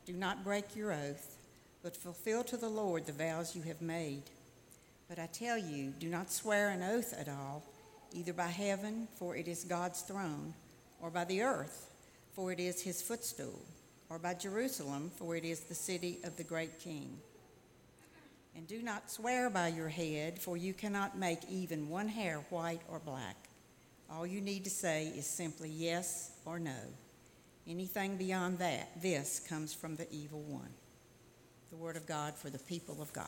Do 0.05 0.13
not 0.13 0.43
break 0.43 0.75
your 0.75 0.91
oath, 0.91 1.37
but 1.83 1.95
fulfill 1.95 2.43
to 2.45 2.57
the 2.57 2.69
Lord 2.69 3.05
the 3.05 3.11
vows 3.13 3.55
you 3.55 3.61
have 3.63 3.81
made. 3.81 4.23
But 5.07 5.19
I 5.19 5.27
tell 5.27 5.57
you, 5.57 5.93
do 5.99 6.09
not 6.09 6.31
swear 6.31 6.69
an 6.69 6.83
oath 6.83 7.13
at 7.17 7.29
all 7.29 7.63
either 8.13 8.33
by 8.33 8.47
heaven, 8.47 9.07
for 9.15 9.35
it 9.35 9.47
is 9.47 9.63
God's 9.63 10.01
throne, 10.01 10.53
or 11.01 11.09
by 11.09 11.25
the 11.25 11.41
earth, 11.41 11.91
for 12.33 12.51
it 12.51 12.59
is 12.59 12.81
his 12.81 13.01
footstool, 13.01 13.61
or 14.09 14.17
by 14.17 14.33
Jerusalem, 14.33 15.11
for 15.15 15.35
it 15.35 15.43
is 15.43 15.61
the 15.61 15.75
city 15.75 16.19
of 16.23 16.37
the 16.37 16.43
great 16.43 16.79
king. 16.79 17.17
And 18.55 18.67
do 18.67 18.81
not 18.81 19.11
swear 19.11 19.49
by 19.49 19.67
your 19.67 19.89
head, 19.89 20.39
for 20.39 20.57
you 20.57 20.73
cannot 20.73 21.17
make 21.17 21.39
even 21.49 21.89
one 21.89 22.07
hair 22.07 22.37
white 22.49 22.81
or 22.89 22.99
black. 22.99 23.46
All 24.09 24.25
you 24.25 24.41
need 24.41 24.63
to 24.63 24.69
say 24.69 25.07
is 25.07 25.25
simply 25.25 25.69
yes 25.69 26.31
or 26.45 26.59
no. 26.59 26.77
Anything 27.67 28.15
beyond 28.15 28.59
that, 28.59 29.01
this 29.01 29.39
comes 29.39 29.73
from 29.73 29.97
the 29.97 30.09
evil 30.11 30.41
one. 30.41 30.73
The 31.69 31.75
word 31.75 31.97
of 31.97 32.05
God 32.05 32.35
for 32.35 32.49
the 32.49 32.59
people 32.59 33.01
of 33.01 33.11
God. 33.11 33.27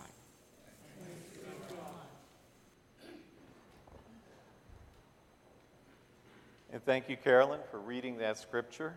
And 6.71 6.83
thank 6.85 7.09
you, 7.09 7.17
Carolyn, 7.17 7.59
for 7.71 7.79
reading 7.79 8.17
that 8.19 8.37
scripture. 8.37 8.95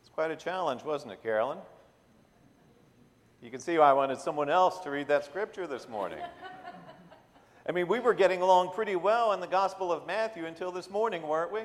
It's 0.00 0.08
quite 0.08 0.30
a 0.30 0.36
challenge, 0.36 0.82
wasn't 0.82 1.12
it, 1.12 1.22
Carolyn? 1.22 1.58
You 3.42 3.50
can 3.50 3.60
see 3.60 3.78
why 3.78 3.90
I 3.90 3.92
wanted 3.92 4.18
someone 4.18 4.50
else 4.50 4.78
to 4.80 4.90
read 4.90 5.06
that 5.08 5.24
scripture 5.24 5.66
this 5.66 5.88
morning. 5.88 6.18
I 7.68 7.72
mean, 7.72 7.88
we 7.88 8.00
were 8.00 8.14
getting 8.14 8.40
along 8.40 8.72
pretty 8.72 8.96
well 8.96 9.32
in 9.32 9.40
the 9.40 9.46
Gospel 9.46 9.92
of 9.92 10.06
Matthew 10.06 10.46
until 10.46 10.72
this 10.72 10.88
morning, 10.88 11.22
weren't 11.22 11.52
we? 11.52 11.60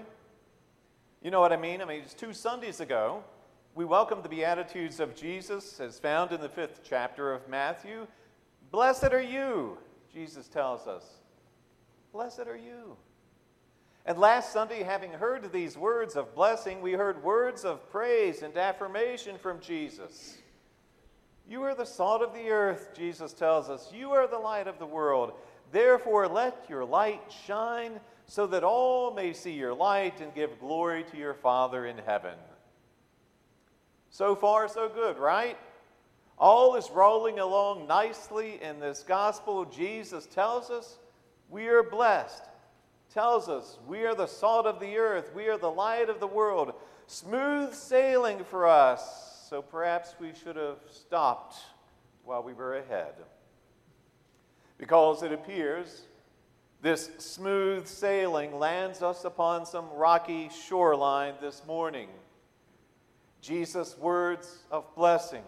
You 1.21 1.31
know 1.31 1.39
what 1.39 1.53
I 1.53 1.57
mean? 1.57 1.81
I 1.81 1.85
mean, 1.85 2.01
it's 2.01 2.13
two 2.13 2.33
Sundays 2.33 2.81
ago. 2.81 3.23
We 3.75 3.85
welcomed 3.85 4.23
the 4.23 4.29
Beatitudes 4.29 4.99
of 4.99 5.15
Jesus 5.15 5.79
as 5.79 5.97
found 5.97 6.31
in 6.31 6.41
the 6.41 6.49
fifth 6.49 6.81
chapter 6.87 7.33
of 7.33 7.47
Matthew. 7.47 8.07
Blessed 8.71 9.13
are 9.13 9.21
you, 9.21 9.77
Jesus 10.13 10.47
tells 10.47 10.85
us. 10.85 11.05
Blessed 12.11 12.47
are 12.47 12.57
you. 12.57 12.97
And 14.05 14.17
last 14.17 14.53
Sunday, 14.53 14.83
having 14.83 15.11
heard 15.11 15.51
these 15.51 15.77
words 15.77 16.15
of 16.15 16.35
blessing, 16.35 16.81
we 16.81 16.91
heard 16.91 17.23
words 17.23 17.65
of 17.65 17.89
praise 17.89 18.43
and 18.43 18.55
affirmation 18.55 19.37
from 19.37 19.59
Jesus. 19.61 20.37
You 21.47 21.63
are 21.63 21.75
the 21.75 21.85
salt 21.85 22.21
of 22.21 22.33
the 22.33 22.49
earth, 22.49 22.91
Jesus 22.95 23.33
tells 23.33 23.69
us. 23.69 23.91
You 23.93 24.11
are 24.11 24.27
the 24.27 24.37
light 24.37 24.67
of 24.67 24.77
the 24.77 24.85
world. 24.85 25.33
Therefore, 25.71 26.27
let 26.27 26.65
your 26.69 26.85
light 26.85 27.21
shine 27.45 27.99
so 28.27 28.47
that 28.47 28.63
all 28.63 29.13
may 29.13 29.33
see 29.33 29.53
your 29.53 29.73
light 29.73 30.21
and 30.21 30.33
give 30.33 30.59
glory 30.59 31.03
to 31.11 31.17
your 31.17 31.33
Father 31.33 31.85
in 31.85 31.97
heaven. 31.97 32.35
So 34.09 34.35
far, 34.35 34.67
so 34.67 34.89
good, 34.89 35.17
right? 35.17 35.57
All 36.37 36.75
is 36.75 36.89
rolling 36.89 37.39
along 37.39 37.87
nicely 37.87 38.59
in 38.61 38.79
this 38.79 39.03
gospel. 39.03 39.65
Jesus 39.65 40.25
tells 40.25 40.69
us 40.69 40.97
we 41.49 41.67
are 41.67 41.83
blessed 41.83 42.43
tells 43.15 43.47
us 43.47 43.79
we 43.87 44.03
are 44.03 44.13
the 44.13 44.27
salt 44.27 44.65
of 44.65 44.79
the 44.81 44.97
earth, 44.97 45.31
we 45.33 45.47
are 45.47 45.57
the 45.57 45.71
light 45.71 46.09
of 46.09 46.19
the 46.19 46.27
world. 46.27 46.73
Smooth 47.07 47.73
sailing 47.73 48.43
for 48.43 48.67
us. 48.67 49.45
So 49.49 49.61
perhaps 49.61 50.15
we 50.19 50.33
should 50.33 50.57
have 50.57 50.79
stopped 50.89 51.55
while 52.23 52.43
we 52.43 52.53
were 52.53 52.77
ahead. 52.77 53.13
Because 54.77 55.23
it 55.23 55.31
appears 55.31 56.03
this 56.81 57.09
smooth 57.17 57.87
sailing 57.87 58.59
lands 58.59 59.01
us 59.01 59.25
upon 59.25 59.65
some 59.65 59.89
rocky 59.95 60.49
shoreline 60.49 61.33
this 61.41 61.63
morning. 61.65 62.09
Jesus' 63.41 63.97
words 63.97 64.59
of 64.71 64.83
blessing, 64.95 65.43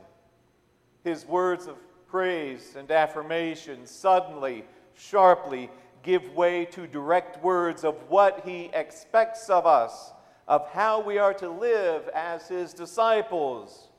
his 1.04 1.26
words 1.26 1.68
of 1.68 1.76
praise 2.08 2.76
and 2.78 2.90
affirmation 2.90 3.86
suddenly, 3.86 4.64
sharply 4.96 5.70
give 6.04 6.36
way 6.36 6.66
to 6.66 6.88
direct 6.88 7.44
words 7.44 7.84
of 7.84 7.96
what 8.08 8.42
he 8.46 8.72
expects 8.74 9.50
of 9.50 9.66
us, 9.66 10.14
of 10.48 10.68
how 10.70 11.02
we 11.02 11.18
are 11.18 11.34
to 11.34 11.50
live 11.50 12.08
as 12.16 12.48
his 12.48 12.74
disciples. 12.74 13.90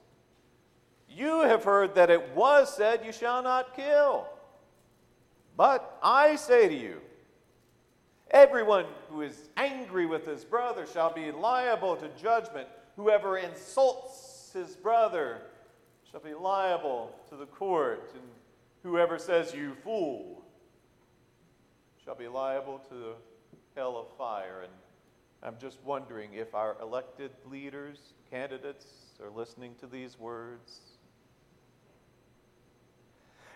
You 1.09 1.43
have 1.43 1.65
heard 1.65 1.95
that 1.95 2.11
it 2.11 2.35
was 2.35 2.75
said, 2.75 3.05
You 3.05 3.13
shall 3.13 3.43
not 3.43 3.77
kill. 3.77 4.27
But 5.59 5.99
I 6.03 6.37
say 6.37 6.69
to 6.69 6.75
you, 6.75 7.01
Everyone 8.31 8.85
who 9.11 9.23
is 9.23 9.49
angry 9.57 10.07
with 10.07 10.25
his 10.27 10.45
brother 10.45 10.87
shall 10.87 11.13
be 11.13 11.33
liable 11.33 11.97
to 11.97 12.09
judgment. 12.11 12.69
Whoever 12.97 13.39
insults 13.39 14.51
his 14.55 14.77
brother 14.77 15.43
shall 16.11 16.21
be 16.21 16.35
liable 16.35 17.15
to 17.31 17.37
the 17.37 17.47
court. 17.47 18.13
And 18.15 18.23
whoever 18.83 19.19
says, 19.19 19.55
You 19.55 19.75
fool, 19.83 20.45
shall 22.05 22.15
be 22.15 22.29
liable 22.29 22.81
to 22.91 22.95
the 22.95 23.13
hell 23.75 23.97
of 23.97 24.07
fire. 24.17 24.61
And 24.63 24.73
I'm 25.43 25.59
just 25.59 25.79
wondering 25.83 26.35
if 26.35 26.55
our 26.55 26.77
elected 26.83 27.31
leaders, 27.51 28.13
candidates, 28.31 28.87
are 29.23 29.31
listening 29.31 29.75
to 29.81 29.87
these 29.87 30.19
words. 30.19 30.81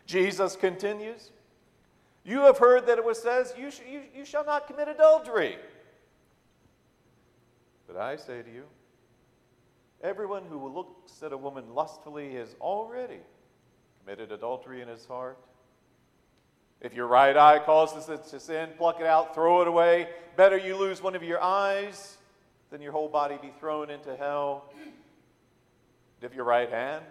Jesus 0.07 0.57
continues. 0.57 1.31
You 2.25 2.41
have 2.43 2.59
heard 2.59 2.87
that 2.87 2.99
it 2.99 3.05
was 3.05 3.21
says, 3.21 3.53
you, 3.59 3.71
sh- 3.71 3.81
you, 3.91 4.03
you 4.15 4.25
shall 4.25 4.45
not 4.45 4.67
commit 4.69 4.89
adultery. 4.89 5.57
But 7.87 7.97
I 7.97 8.17
say 8.17 8.43
to 8.43 8.51
you, 8.51 8.65
everyone 10.03 10.45
who 10.49 10.69
looks 10.69 11.23
at 11.23 11.33
a 11.33 11.37
woman 11.37 11.75
lustfully 11.75 12.35
has 12.35 12.55
already 12.61 13.19
committed 14.01 14.31
adultery 14.31 14.83
in 14.83 14.89
his 14.89 15.05
heart. 15.05 15.39
If 16.81 16.95
your 16.95 17.07
right 17.07 17.37
eye 17.37 17.59
causes 17.59 18.09
it 18.09 18.25
to 18.29 18.41
sin, 18.41 18.71
pluck 18.77 19.01
it 19.01 19.07
out, 19.07 19.35
throw 19.35 19.63
it 19.63 19.69
away. 19.69 20.09
Better 20.37 20.57
you 20.57 20.77
lose 20.77 21.03
one 21.03 21.15
of 21.15 21.23
your 21.23 21.41
eyes 21.41 22.17
than 22.71 22.81
your 22.81 22.93
whole 22.93 23.09
body 23.09 23.39
be 23.41 23.53
thrown 23.61 23.91
into 23.91 24.17
hell. 24.17 24.73
If 26.21 26.35
your 26.35 26.45
right 26.45 26.71
hand 26.71 27.05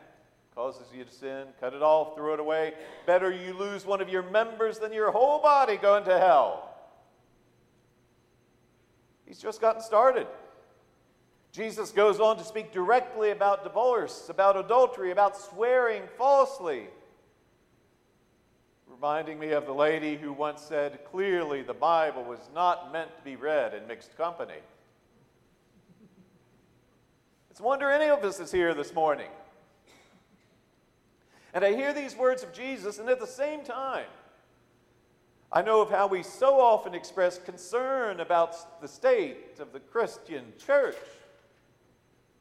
causes 0.56 0.88
you 0.94 1.04
to 1.04 1.12
sin, 1.12 1.48
cut 1.60 1.74
it 1.74 1.82
off, 1.82 2.16
throw 2.16 2.34
it 2.34 2.40
away. 2.40 2.74
Better 3.06 3.32
you 3.32 3.54
lose 3.54 3.86
one 3.86 4.02
of 4.02 4.10
your 4.10 4.24
members 4.24 4.80
than 4.80 4.92
your 4.92 5.12
whole 5.12 5.42
body 5.42 5.78
going 5.78 6.04
to 6.06 6.20
hell. 6.20 6.76
He's 9.26 9.40
just 9.40 9.62
gotten 9.62 9.82
started. 9.82 10.28
Jesus 11.54 11.92
goes 11.92 12.20
on 12.20 12.38
to 12.38 12.44
speak 12.44 12.72
directly 12.72 13.32
about 13.32 13.64
divorce, 13.64 14.28
about 14.30 14.58
adultery, 14.58 15.12
about 15.12 15.38
swearing 15.38 16.04
falsely. 16.18 16.88
Reminding 18.88 19.40
me 19.40 19.52
of 19.52 19.66
the 19.66 19.74
lady 19.74 20.16
who 20.16 20.32
once 20.32 20.62
said, 20.62 21.00
clearly 21.06 21.62
the 21.62 21.74
Bible 21.74 22.24
was 22.24 22.40
not 22.54 22.92
meant 22.92 23.16
to 23.18 23.24
be 23.24 23.36
read 23.36 23.74
in 23.74 23.88
mixed 23.88 24.16
company. 24.18 24.60
It's 27.50 27.60
a 27.60 27.64
wonder 27.64 27.90
any 27.90 28.10
of 28.10 28.24
us 28.24 28.40
is 28.40 28.52
here 28.52 28.74
this 28.74 28.94
morning. 28.94 29.30
And 31.54 31.66
I 31.66 31.74
hear 31.74 31.94
these 31.94 32.16
words 32.16 32.44
of 32.44 32.54
Jesus, 32.54 33.00
and 33.00 33.10
at 33.10 33.20
the 33.20 33.28
same 33.28 33.64
time, 33.64 34.06
I 35.52 35.62
know 35.62 35.82
of 35.82 35.90
how 35.90 36.08
we 36.08 36.24
so 36.24 36.62
often 36.62 36.96
express 36.96 37.38
concern 37.38 38.22
about 38.22 38.82
the 38.82 38.88
state 38.88 39.60
of 39.60 39.74
the 39.74 39.82
Christian 39.82 40.46
church. 40.66 40.96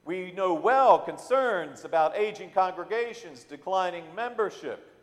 We 0.04 0.30
know 0.30 0.54
well 0.54 1.00
concerns 1.00 1.84
about 1.84 2.16
aging 2.16 2.50
congregations, 2.50 3.42
declining 3.42 4.04
membership, 4.14 4.96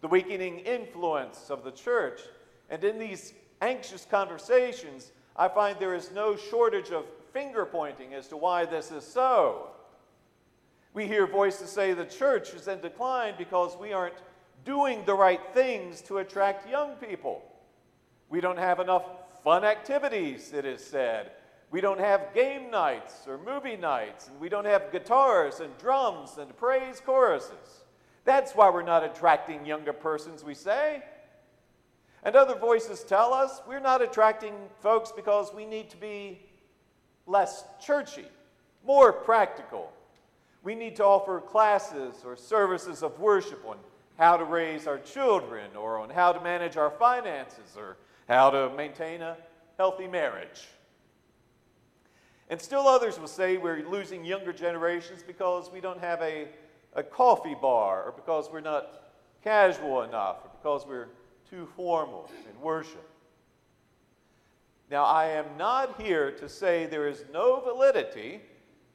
the 0.00 0.08
weakening 0.08 0.60
influence 0.60 1.50
of 1.50 1.62
the 1.62 1.70
church. 1.70 2.20
And 2.70 2.82
in 2.82 2.98
these 2.98 3.34
anxious 3.60 4.06
conversations, 4.10 5.12
I 5.36 5.48
find 5.48 5.78
there 5.78 5.94
is 5.94 6.10
no 6.10 6.36
shortage 6.36 6.90
of 6.90 7.04
finger 7.32 7.66
pointing 7.66 8.14
as 8.14 8.28
to 8.28 8.36
why 8.36 8.64
this 8.64 8.90
is 8.90 9.04
so. 9.04 9.68
We 10.94 11.06
hear 11.06 11.26
voices 11.26 11.70
say 11.70 11.94
the 11.94 12.04
church 12.04 12.52
is 12.52 12.68
in 12.68 12.80
decline 12.80 13.34
because 13.38 13.76
we 13.76 13.92
aren't 13.92 14.22
doing 14.64 15.04
the 15.04 15.14
right 15.14 15.40
things 15.54 16.02
to 16.02 16.18
attract 16.18 16.68
young 16.68 16.96
people. 16.96 17.42
We 18.28 18.40
don't 18.40 18.58
have 18.58 18.80
enough 18.80 19.04
fun 19.42 19.64
activities, 19.64 20.52
it 20.52 20.64
is 20.64 20.84
said. 20.84 21.32
We 21.70 21.80
don't 21.80 22.00
have 22.00 22.34
game 22.34 22.70
nights 22.70 23.26
or 23.26 23.38
movie 23.38 23.76
nights, 23.76 24.28
and 24.28 24.38
we 24.38 24.50
don't 24.50 24.66
have 24.66 24.92
guitars 24.92 25.60
and 25.60 25.76
drums 25.78 26.36
and 26.38 26.54
praise 26.56 27.00
choruses. 27.00 27.84
That's 28.24 28.52
why 28.52 28.68
we're 28.68 28.82
not 28.82 29.02
attracting 29.02 29.64
younger 29.64 29.94
persons, 29.94 30.44
we 30.44 30.54
say. 30.54 31.02
And 32.22 32.36
other 32.36 32.54
voices 32.54 33.02
tell 33.02 33.32
us 33.32 33.62
we're 33.66 33.80
not 33.80 34.02
attracting 34.02 34.54
folks 34.80 35.10
because 35.10 35.52
we 35.52 35.64
need 35.64 35.90
to 35.90 35.96
be 35.96 36.40
less 37.26 37.64
churchy, 37.84 38.26
more 38.86 39.12
practical, 39.12 39.90
we 40.62 40.74
need 40.74 40.96
to 40.96 41.04
offer 41.04 41.40
classes 41.40 42.16
or 42.24 42.36
services 42.36 43.02
of 43.02 43.18
worship 43.18 43.64
on 43.66 43.76
how 44.18 44.36
to 44.36 44.44
raise 44.44 44.86
our 44.86 44.98
children 44.98 45.74
or 45.76 45.98
on 45.98 46.10
how 46.10 46.32
to 46.32 46.40
manage 46.40 46.76
our 46.76 46.90
finances 46.90 47.76
or 47.76 47.96
how 48.28 48.50
to 48.50 48.70
maintain 48.76 49.22
a 49.22 49.36
healthy 49.76 50.06
marriage. 50.06 50.68
And 52.48 52.60
still 52.60 52.86
others 52.86 53.18
will 53.18 53.28
say 53.28 53.56
we're 53.56 53.88
losing 53.88 54.24
younger 54.24 54.52
generations 54.52 55.22
because 55.22 55.70
we 55.72 55.80
don't 55.80 56.00
have 56.00 56.20
a, 56.20 56.48
a 56.94 57.02
coffee 57.02 57.56
bar 57.60 58.04
or 58.04 58.12
because 58.12 58.50
we're 58.52 58.60
not 58.60 59.12
casual 59.42 60.02
enough 60.02 60.36
or 60.44 60.50
because 60.60 60.86
we're 60.86 61.08
too 61.48 61.66
formal 61.74 62.30
in 62.48 62.60
worship. 62.60 63.08
Now, 64.90 65.04
I 65.04 65.28
am 65.28 65.46
not 65.56 66.00
here 66.00 66.30
to 66.32 66.48
say 66.48 66.84
there 66.86 67.08
is 67.08 67.24
no 67.32 67.60
validity 67.60 68.42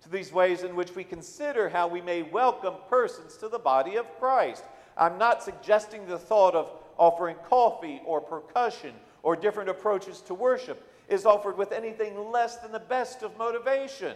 to 0.07 0.13
these 0.13 0.31
ways 0.31 0.63
in 0.63 0.75
which 0.75 0.95
we 0.95 1.03
consider 1.03 1.67
how 1.67 1.87
we 1.87 2.01
may 2.01 2.21
welcome 2.21 2.75
persons 2.89 3.35
to 3.37 3.49
the 3.49 3.59
body 3.59 3.97
of 3.97 4.19
Christ. 4.19 4.63
I'm 4.95 5.17
not 5.17 5.43
suggesting 5.43 6.05
the 6.05 6.17
thought 6.17 6.55
of 6.55 6.71
offering 6.97 7.35
coffee 7.49 8.01
or 8.05 8.21
percussion 8.21 8.93
or 9.21 9.35
different 9.35 9.69
approaches 9.69 10.21
to 10.21 10.33
worship 10.33 10.89
is 11.09 11.25
offered 11.25 11.57
with 11.57 11.71
anything 11.71 12.31
less 12.31 12.57
than 12.57 12.71
the 12.71 12.79
best 12.79 13.21
of 13.21 13.37
motivation. 13.37 14.15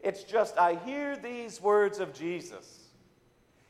It's 0.00 0.22
just, 0.22 0.56
I 0.56 0.76
hear 0.86 1.16
these 1.16 1.60
words 1.60 1.98
of 1.98 2.14
Jesus, 2.14 2.84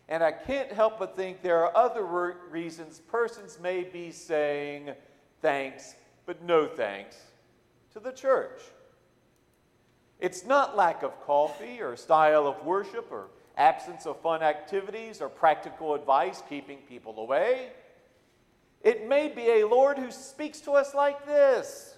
and 0.09 0.23
I 0.23 0.33
can't 0.33 0.71
help 0.71 0.99
but 0.99 1.17
think 1.17 1.43
there 1.43 1.65
are 1.65 1.75
other 1.75 2.37
reasons 2.51 3.01
persons 3.09 3.59
may 3.61 3.85
be 3.85 4.11
saying 4.11 4.91
thanks, 5.41 5.95
but 6.27 6.43
no 6.43 6.67
thanks 6.67 7.17
to 7.93 8.01
the 8.01 8.13
church. 8.13 8.61
It's 10.21 10.45
not 10.45 10.77
lack 10.77 11.03
of 11.03 11.21
coffee 11.25 11.81
or 11.81 11.97
style 11.97 12.47
of 12.47 12.65
worship 12.65 13.09
or 13.11 13.29
absence 13.57 14.07
of 14.07 14.21
fun 14.21 14.43
activities 14.43 15.21
or 15.21 15.29
practical 15.29 15.95
advice 15.95 16.43
keeping 16.49 16.79
people 16.89 17.19
away. 17.19 17.71
It 18.83 19.09
may 19.09 19.29
be 19.29 19.49
a 19.49 19.67
Lord 19.67 19.99
who 19.99 20.11
speaks 20.11 20.61
to 20.63 20.73
us 20.73 20.95
like 20.95 21.27
this 21.27 21.95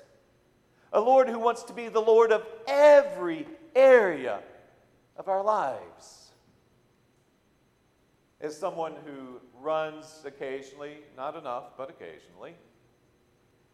a 0.92 1.00
Lord 1.00 1.28
who 1.28 1.38
wants 1.38 1.62
to 1.64 1.72
be 1.72 1.88
the 1.88 2.00
Lord 2.00 2.32
of 2.32 2.44
every 2.66 3.46
area 3.76 4.40
of 5.16 5.28
our 5.28 5.42
lives. 5.44 6.32
As 8.40 8.56
someone 8.56 8.94
who 9.04 9.40
runs 9.60 10.22
occasionally, 10.24 10.98
not 11.16 11.36
enough, 11.36 11.76
but 11.76 11.90
occasionally, 11.90 12.54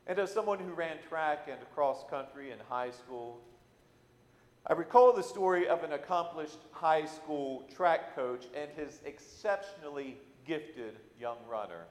and 0.07 0.19
as 0.19 0.33
someone 0.33 0.59
who 0.59 0.73
ran 0.73 0.99
track 1.09 1.49
and 1.51 1.59
cross 1.75 2.05
country 2.11 2.51
in 2.51 2.59
high 2.69 2.91
school 2.91 3.41
I 4.69 4.73
recall 4.73 5.13
the 5.13 5.23
story 5.23 5.69
of 5.69 5.85
an 5.85 5.93
accomplished 5.93 6.59
high 6.73 7.05
school 7.05 7.63
track 7.73 8.17
coach 8.17 8.47
and 8.53 8.69
his 8.77 8.99
exceptionally 9.05 10.17
gifted 10.45 10.97
young 11.21 11.37
runner. 11.49 11.85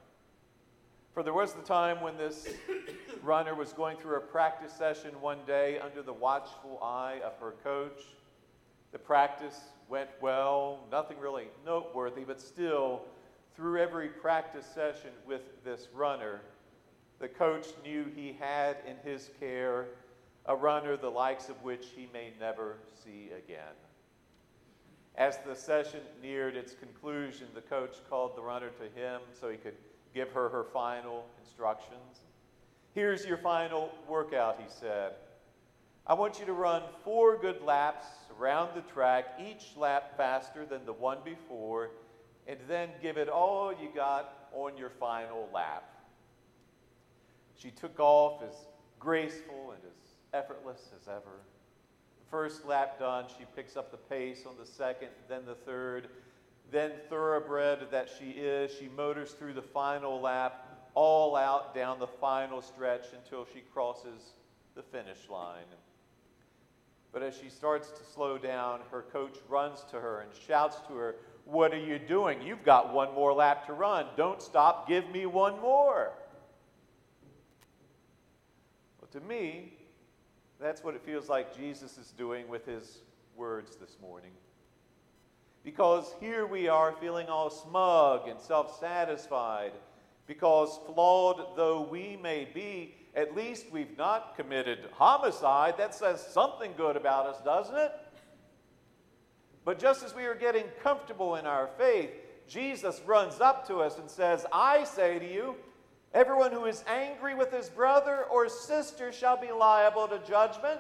For 1.14 1.24
there 1.24 1.32
was 1.32 1.54
the 1.54 1.62
time 1.62 2.02
when 2.02 2.18
this 2.18 2.50
runner 3.24 3.56
was 3.56 3.72
going 3.72 3.96
through 3.96 4.18
a 4.18 4.20
practice 4.20 4.74
session 4.74 5.12
one 5.22 5.38
day 5.48 5.80
under 5.80 6.02
the 6.02 6.12
watchful 6.12 6.78
eye 6.84 7.22
of 7.24 7.40
her 7.40 7.54
coach. 7.64 8.02
The 8.92 9.00
practice 9.00 9.58
went 9.88 10.10
well, 10.20 10.86
nothing 10.92 11.18
really 11.18 11.48
noteworthy, 11.66 12.26
but 12.26 12.42
still, 12.42 13.04
through 13.56 13.82
every 13.82 14.10
practice 14.10 14.66
session 14.66 15.12
with 15.26 15.64
this 15.64 15.88
runner, 15.94 16.42
the 17.20 17.30
coach 17.30 17.68
knew 17.86 18.12
he 18.14 18.36
had 18.38 18.76
in 18.86 18.98
his 19.10 19.30
care 19.40 19.86
a 20.48 20.56
runner 20.56 20.96
the 20.96 21.10
likes 21.10 21.50
of 21.50 21.62
which 21.64 21.88
he 21.96 22.08
may 22.14 22.32
never 22.40 22.78
see 23.04 23.30
again. 23.38 23.74
As 25.16 25.38
the 25.46 25.56
session 25.56 26.02
neared 26.22 26.56
its 26.56 26.74
conclusion, 26.74 27.48
the 27.56 27.62
coach 27.62 27.96
called 28.10 28.36
the 28.36 28.42
runner 28.42 28.70
to 28.70 29.02
him 29.02 29.22
so 29.40 29.50
he 29.50 29.58
could 29.58 29.78
give 30.14 30.32
her 30.32 30.50
her 30.50 30.66
final 30.74 31.26
instructions. 31.42 32.22
Here's 32.94 33.26
your 33.26 33.38
final 33.38 33.92
workout, 34.08 34.60
he 34.60 34.68
said. 34.68 35.14
I 36.08 36.14
want 36.14 36.40
you 36.40 36.46
to 36.46 36.54
run 36.54 36.84
four 37.04 37.38
good 37.38 37.62
laps 37.62 38.06
around 38.40 38.76
the 38.76 38.82
track, 38.82 39.40
each 39.40 39.76
lap 39.76 40.16
faster 40.16 40.66
than 40.66 40.86
the 40.86 40.94
one 40.94 41.18
before, 41.26 41.92
and 42.48 42.60
then 42.68 42.90
give 43.02 43.18
it 43.18 43.28
all 43.28 43.72
you 43.72 43.90
got 43.94 44.50
on 44.54 44.78
your 44.78 44.92
final 44.92 45.50
lap. 45.54 45.84
She 47.58 47.72
took 47.72 48.00
off 48.00 48.44
as 48.44 48.56
graceful 49.00 49.72
and 49.72 49.82
as 49.84 50.15
effortless 50.36 50.90
as 51.00 51.08
ever. 51.08 51.40
First 52.30 52.66
lap 52.66 53.00
done, 53.00 53.26
she 53.38 53.46
picks 53.56 53.78
up 53.78 53.92
the 53.92 53.98
pace 53.98 54.44
on 54.46 54.56
the 54.60 54.66
second, 54.66 55.10
then 55.30 55.46
the 55.46 55.56
third. 55.56 56.10
Then, 56.72 56.92
thoroughbred 57.10 57.92
that 57.92 58.10
she 58.20 58.32
is, 58.32 58.72
she 58.78 58.90
motors 58.90 59.32
through 59.32 59.54
the 59.54 59.62
final 59.62 60.20
lap, 60.20 60.90
all 60.96 61.36
out 61.36 61.76
down 61.76 62.00
the 62.00 62.08
final 62.08 62.62
stretch 62.62 63.06
until 63.14 63.46
she 63.54 63.62
crosses 63.74 64.34
the 64.76 64.82
finish 64.82 65.30
line. 65.30 65.64
But 67.14 67.24
as 67.24 67.38
she 67.38 67.50
starts 67.50 67.92
to 67.92 68.04
slow 68.14 68.38
down, 68.38 68.82
her 68.92 69.04
coach 69.04 69.38
runs 69.48 69.86
to 69.92 70.00
her 70.00 70.22
and 70.22 70.32
shouts 70.48 70.78
to 70.88 70.96
her, 70.96 71.16
What 71.46 71.74
are 71.74 71.80
you 71.80 72.00
doing? 72.00 72.42
You've 72.42 72.66
got 72.66 72.94
one 72.94 73.14
more 73.14 73.32
lap 73.32 73.68
to 73.68 73.74
run. 73.74 74.08
Don't 74.18 74.42
stop. 74.42 74.88
Give 74.88 75.10
me 75.12 75.26
one 75.26 75.62
more. 75.62 76.12
Well, 79.00 79.10
to 79.14 79.22
me, 79.22 79.75
that's 80.60 80.84
what 80.84 80.96
it 80.96 81.02
feels 81.06 81.30
like 81.30 81.56
Jesus 81.56 81.98
is 81.98 82.12
doing 82.12 82.48
with 82.48 82.66
his 82.66 83.00
words 83.36 83.76
this 83.76 83.98
morning. 84.02 84.32
Because 85.64 86.14
here 86.20 86.46
we 86.46 86.68
are 86.68 86.94
feeling 86.94 87.28
all 87.28 87.50
smug 87.50 88.28
and 88.28 88.40
self 88.40 88.80
satisfied. 88.80 89.74
Because 90.28 90.80
flawed 90.86 91.56
though 91.56 91.82
we 91.82 92.18
may 92.22 92.48
be, 92.54 92.96
at 93.16 93.36
least 93.36 93.66
we've 93.72 93.98
not 93.98 94.36
committed 94.36 94.80
homicide. 94.94 95.76
That 95.78 95.94
says 95.94 96.26
something 96.26 96.74
good 96.78 96.96
about 96.96 97.28
us, 97.28 97.42
doesn't 97.42 97.76
it? 97.76 97.92
But 99.64 99.80
just 99.80 100.04
as 100.04 100.16
we 100.16 100.26
are 100.26 100.36
getting 100.36 100.66
comfortable 100.84 101.36
in 101.36 101.46
our 101.46 101.68
faith, 101.78 102.12
Jesus 102.48 103.02
runs 103.06 103.42
up 103.42 103.68
to 103.68 103.78
us 103.78 103.98
and 103.98 104.10
says, 104.10 104.46
I 104.54 104.84
say 104.84 105.18
to 105.18 105.34
you, 105.34 105.56
everyone 106.16 106.52
who 106.52 106.66
is 106.66 106.84
angry 106.88 107.36
with 107.36 107.52
his 107.52 107.70
brother 107.70 108.24
or 108.32 108.50
sister 108.50 109.12
shall 109.12 109.40
be 109.40 109.52
liable 109.52 110.08
to 110.08 110.20
judgment. 110.20 110.80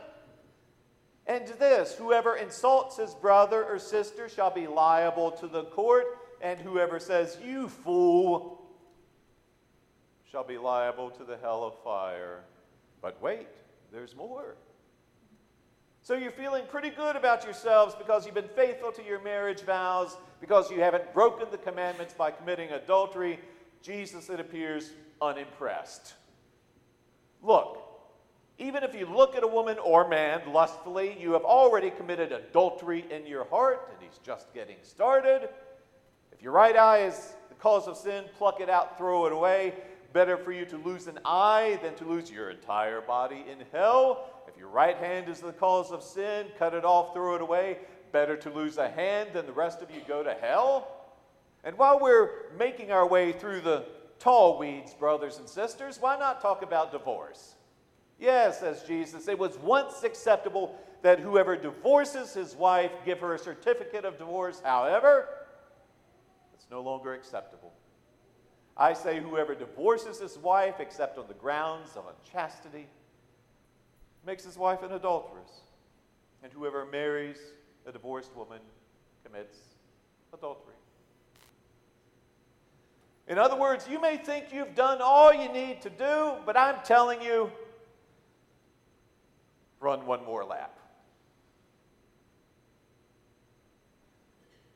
And 1.27 1.47
this 1.59 1.93
whoever 1.95 2.37
insults 2.37 2.97
his 2.97 3.13
brother 3.13 3.63
or 3.63 3.77
sister 3.77 4.29
shall 4.29 4.51
be 4.51 4.65
liable 4.65 5.31
to 5.31 5.47
the 5.47 5.65
court, 5.65 6.05
and 6.41 6.59
whoever 6.59 6.99
says, 6.99 7.37
You 7.43 7.67
fool, 7.67 8.61
shall 10.31 10.43
be 10.43 10.57
liable 10.57 11.09
to 11.11 11.23
the 11.23 11.37
hell 11.37 11.63
of 11.63 11.73
fire. 11.83 12.43
But 13.01 13.21
wait, 13.21 13.47
there's 13.91 14.15
more. 14.15 14.55
So 16.01 16.13
you're 16.13 16.31
feeling 16.31 16.65
pretty 16.67 16.91
good 16.91 17.15
about 17.15 17.43
yourselves 17.43 17.95
because 17.95 18.25
you've 18.25 18.35
been 18.35 18.47
faithful 18.55 18.91
to 18.91 19.03
your 19.03 19.19
marriage 19.23 19.61
vows, 19.61 20.15
because 20.39 20.69
you 20.69 20.79
haven't 20.79 21.11
broken 21.13 21.47
the 21.49 21.57
commandments 21.57 22.13
by 22.13 22.29
committing 22.29 22.69
adultery. 22.69 23.39
Jesus, 23.81 24.29
it 24.29 24.39
appears, 24.39 24.91
unimpressed. 25.21 26.13
Look, 27.41 27.81
even 28.57 28.83
if 28.83 28.95
you 28.95 29.05
look 29.05 29.35
at 29.35 29.43
a 29.43 29.47
woman 29.47 29.77
or 29.79 30.07
man 30.07 30.41
lustfully, 30.51 31.17
you 31.19 31.33
have 31.33 31.43
already 31.43 31.91
committed 31.91 32.31
adultery 32.31 33.05
in 33.11 33.27
your 33.27 33.45
heart, 33.45 33.89
and 33.91 34.01
he's 34.01 34.19
just 34.19 34.53
getting 34.53 34.77
started. 34.81 35.49
If 36.31 36.41
your 36.41 36.53
right 36.53 36.75
eye 36.75 37.05
is 37.05 37.33
the 37.49 37.55
cause 37.55 37.87
of 37.87 37.97
sin, 37.97 38.25
pluck 38.37 38.61
it 38.61 38.69
out, 38.69 38.97
throw 38.97 39.25
it 39.25 39.33
away. 39.33 39.73
Better 40.13 40.37
for 40.37 40.53
you 40.53 40.65
to 40.65 40.77
lose 40.77 41.07
an 41.07 41.19
eye 41.25 41.77
than 41.83 41.95
to 41.95 42.05
lose 42.05 42.31
your 42.31 42.49
entire 42.49 43.01
body 43.01 43.43
in 43.51 43.65
hell. 43.73 44.29
If 44.47 44.57
your 44.57 44.69
right 44.69 44.95
hand 44.95 45.27
is 45.27 45.41
the 45.41 45.51
cause 45.51 45.91
of 45.91 46.01
sin, 46.01 46.47
cut 46.57 46.73
it 46.73 46.85
off, 46.85 47.13
throw 47.13 47.35
it 47.35 47.41
away. 47.41 47.79
Better 48.13 48.37
to 48.37 48.49
lose 48.49 48.77
a 48.77 48.89
hand 48.89 49.31
than 49.33 49.45
the 49.45 49.51
rest 49.51 49.81
of 49.81 49.91
you 49.91 50.01
go 50.07 50.23
to 50.23 50.33
hell. 50.33 50.87
And 51.65 51.77
while 51.77 51.99
we're 51.99 52.29
making 52.57 52.91
our 52.91 53.05
way 53.05 53.33
through 53.33 53.59
the 53.61 53.85
tall 54.19 54.57
weeds, 54.57 54.93
brothers 54.93 55.37
and 55.37 55.47
sisters, 55.47 55.97
why 55.99 56.17
not 56.17 56.41
talk 56.41 56.61
about 56.61 56.91
divorce? 56.91 57.55
Yes, 58.19 58.59
says 58.59 58.83
Jesus, 58.83 59.27
it 59.27 59.37
was 59.37 59.57
once 59.57 60.03
acceptable 60.03 60.75
that 61.01 61.19
whoever 61.19 61.55
divorces 61.55 62.33
his 62.33 62.55
wife 62.55 62.91
give 63.05 63.19
her 63.19 63.33
a 63.33 63.39
certificate 63.39 64.05
of 64.05 64.17
divorce. 64.17 64.61
However, 64.63 65.27
it's 66.53 66.65
no 66.71 66.81
longer 66.81 67.13
acceptable. 67.13 67.73
I 68.77 68.93
say, 68.93 69.21
whoever 69.21 69.55
divorces 69.55 70.19
his 70.19 70.37
wife 70.37 70.75
except 70.79 71.17
on 71.17 71.27
the 71.27 71.33
grounds 71.33 71.95
of 71.95 72.05
unchastity 72.07 72.87
makes 74.25 74.43
his 74.43 74.57
wife 74.57 74.83
an 74.83 74.91
adulteress. 74.91 75.61
And 76.43 76.51
whoever 76.51 76.85
marries 76.85 77.37
a 77.85 77.91
divorced 77.91 78.35
woman 78.35 78.59
commits 79.23 79.57
adultery. 80.33 80.74
In 83.27 83.39
other 83.39 83.55
words, 83.55 83.87
you 83.89 83.99
may 83.99 84.17
think 84.17 84.53
you've 84.53 84.75
done 84.75 84.99
all 85.01 85.33
you 85.33 85.51
need 85.51 85.81
to 85.81 85.89
do, 85.89 86.33
but 86.45 86.55
I'm 86.55 86.75
telling 86.83 87.21
you, 87.21 87.51
run 89.79 90.05
one 90.05 90.23
more 90.23 90.45
lap. 90.45 90.79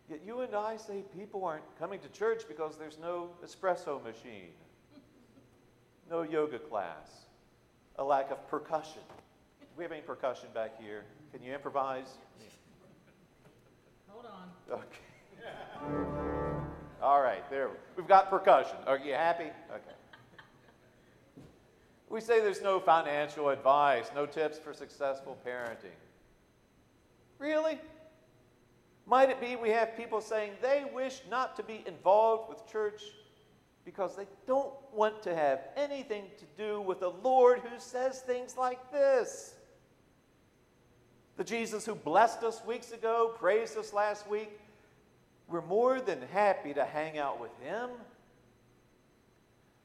Yet 0.10 0.22
you 0.26 0.42
and 0.42 0.56
I 0.56 0.78
say 0.78 1.04
people 1.16 1.46
aren't 1.46 1.64
coming 1.78 2.00
to 2.00 2.10
church 2.10 2.44
because 2.48 2.76
there's 2.78 2.98
no 3.00 3.30
espresso 3.46 4.04
machine, 4.04 4.50
no 6.10 6.24
yoga 6.24 6.58
class, 6.58 7.26
a 7.98 8.04
lack 8.04 8.32
of 8.32 8.48
percussion. 8.48 9.04
Do 9.60 9.68
we 9.78 9.84
have 9.84 9.92
any 9.92 10.02
percussion 10.02 10.50
back 10.56 10.82
here? 10.82 11.04
Can 11.32 11.44
you 11.44 11.54
improvise? 11.54 12.18
Hold 14.08 14.26
on. 14.26 14.80
Okay. 14.80 16.26
All 17.02 17.22
right, 17.22 17.50
there. 17.50 17.70
We've 17.96 18.08
got 18.08 18.30
percussion. 18.30 18.76
Are 18.86 18.98
you 18.98 19.14
happy? 19.14 19.46
Okay. 19.72 19.96
We 22.10 22.20
say 22.20 22.42
there's 22.42 22.62
no 22.62 22.80
financial 22.80 23.50
advice, 23.50 24.10
no 24.14 24.26
tips 24.26 24.60
for 24.60 24.74
successful 24.74 25.38
parenting. 25.46 25.96
Really? 27.38 27.80
Might 29.06 29.30
it 29.30 29.40
be 29.40 29.56
we 29.56 29.70
have 29.70 29.96
people 29.96 30.20
saying 30.20 30.52
they 30.62 30.86
wish 30.94 31.22
not 31.30 31.56
to 31.56 31.64
be 31.64 31.84
involved 31.88 32.50
with 32.50 32.68
church 32.70 33.02
because 33.86 34.16
they 34.16 34.28
don't 34.46 34.74
want 34.94 35.24
to 35.24 35.34
have 35.34 35.62
anything 35.78 36.26
to 36.38 36.46
do 36.62 36.82
with 36.82 37.02
a 37.02 37.08
Lord 37.08 37.60
who 37.60 37.80
says 37.80 38.20
things 38.20 38.58
like 38.58 38.92
this? 38.92 39.56
The 41.38 41.44
Jesus 41.46 41.86
who 41.86 41.96
blessed 41.96 42.44
us 42.44 42.62
weeks 42.66 42.92
ago, 42.92 43.34
praised 43.40 43.78
us 43.78 43.94
last 43.94 44.30
week, 44.30 44.60
we're 45.50 45.66
more 45.66 46.00
than 46.00 46.22
happy 46.32 46.74
to 46.74 46.86
hang 46.86 47.18
out 47.18 47.40
with 47.40 47.52
him. 47.62 47.90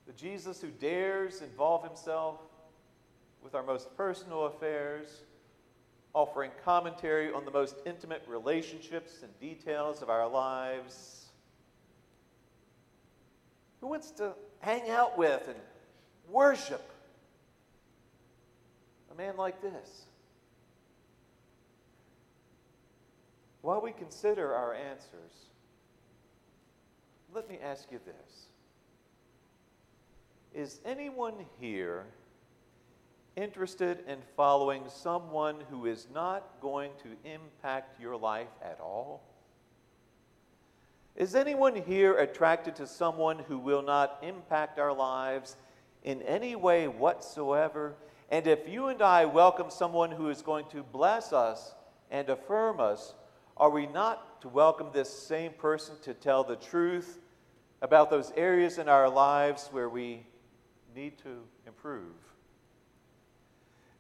The 0.07 0.13
Jesus 0.13 0.61
who 0.61 0.69
dares 0.69 1.41
involve 1.41 1.85
himself 1.85 2.39
with 3.43 3.55
our 3.55 3.63
most 3.63 3.95
personal 3.97 4.47
affairs, 4.47 5.09
offering 6.13 6.51
commentary 6.65 7.33
on 7.33 7.45
the 7.45 7.51
most 7.51 7.77
intimate 7.87 8.23
relationships 8.29 9.23
and 9.23 9.41
details 9.41 10.03
of 10.03 10.11
our 10.11 10.29
lives. 10.29 11.27
Who 13.81 13.89
wants 13.89 14.11
to 14.13 14.35
hang 14.61 14.91
out 14.91 15.17
with 15.17 15.47
and 15.49 15.59
worship 16.31 16.91
a 19.11 19.15
man 19.15 19.37
like 19.37 19.63
this? 19.63 20.05
While 23.63 23.81
we 23.81 23.93
consider 23.93 24.55
our 24.55 24.75
answers, 24.75 25.33
let 27.35 27.49
me 27.49 27.59
ask 27.65 27.91
you 27.91 27.99
this 28.07 28.47
Is 30.55 30.81
anyone 30.85 31.35
here 31.61 32.07
interested 33.35 33.99
in 34.07 34.19
following 34.37 34.85
someone 34.89 35.57
who 35.69 35.87
is 35.87 36.07
not 36.15 36.61
going 36.61 36.93
to 37.03 37.29
impact 37.29 38.01
your 38.01 38.17
life 38.17 38.55
at 38.63 38.79
all? 38.81 39.25
Is 41.17 41.35
anyone 41.35 41.75
here 41.75 42.19
attracted 42.19 42.77
to 42.77 42.87
someone 42.87 43.41
who 43.41 43.59
will 43.59 43.83
not 43.83 44.19
impact 44.23 44.79
our 44.79 44.93
lives 44.93 45.57
in 46.05 46.23
any 46.23 46.55
way 46.55 46.87
whatsoever? 46.87 47.97
And 48.31 48.47
if 48.47 48.69
you 48.69 48.87
and 48.87 49.03
I 49.03 49.25
welcome 49.25 49.71
someone 49.71 50.13
who 50.13 50.29
is 50.29 50.41
going 50.41 50.67
to 50.71 50.85
bless 50.85 51.33
us 51.33 51.75
and 52.13 52.29
affirm 52.29 52.79
us, 52.79 53.15
are 53.57 53.71
we 53.71 53.87
not 53.87 54.41
to 54.43 54.49
welcome 54.49 54.89
this 54.93 55.13
same 55.13 55.53
person 55.53 55.97
to 56.03 56.15
tell 56.15 56.45
the 56.45 56.57
truth 56.57 57.19
about 57.83 58.11
those 58.11 58.33
areas 58.37 58.79
in 58.79 58.89
our 58.89 59.09
lives 59.09 59.69
where 59.73 59.89
we 59.89 60.27
need 60.95 61.19
to 61.19 61.41
improve? 61.67 62.15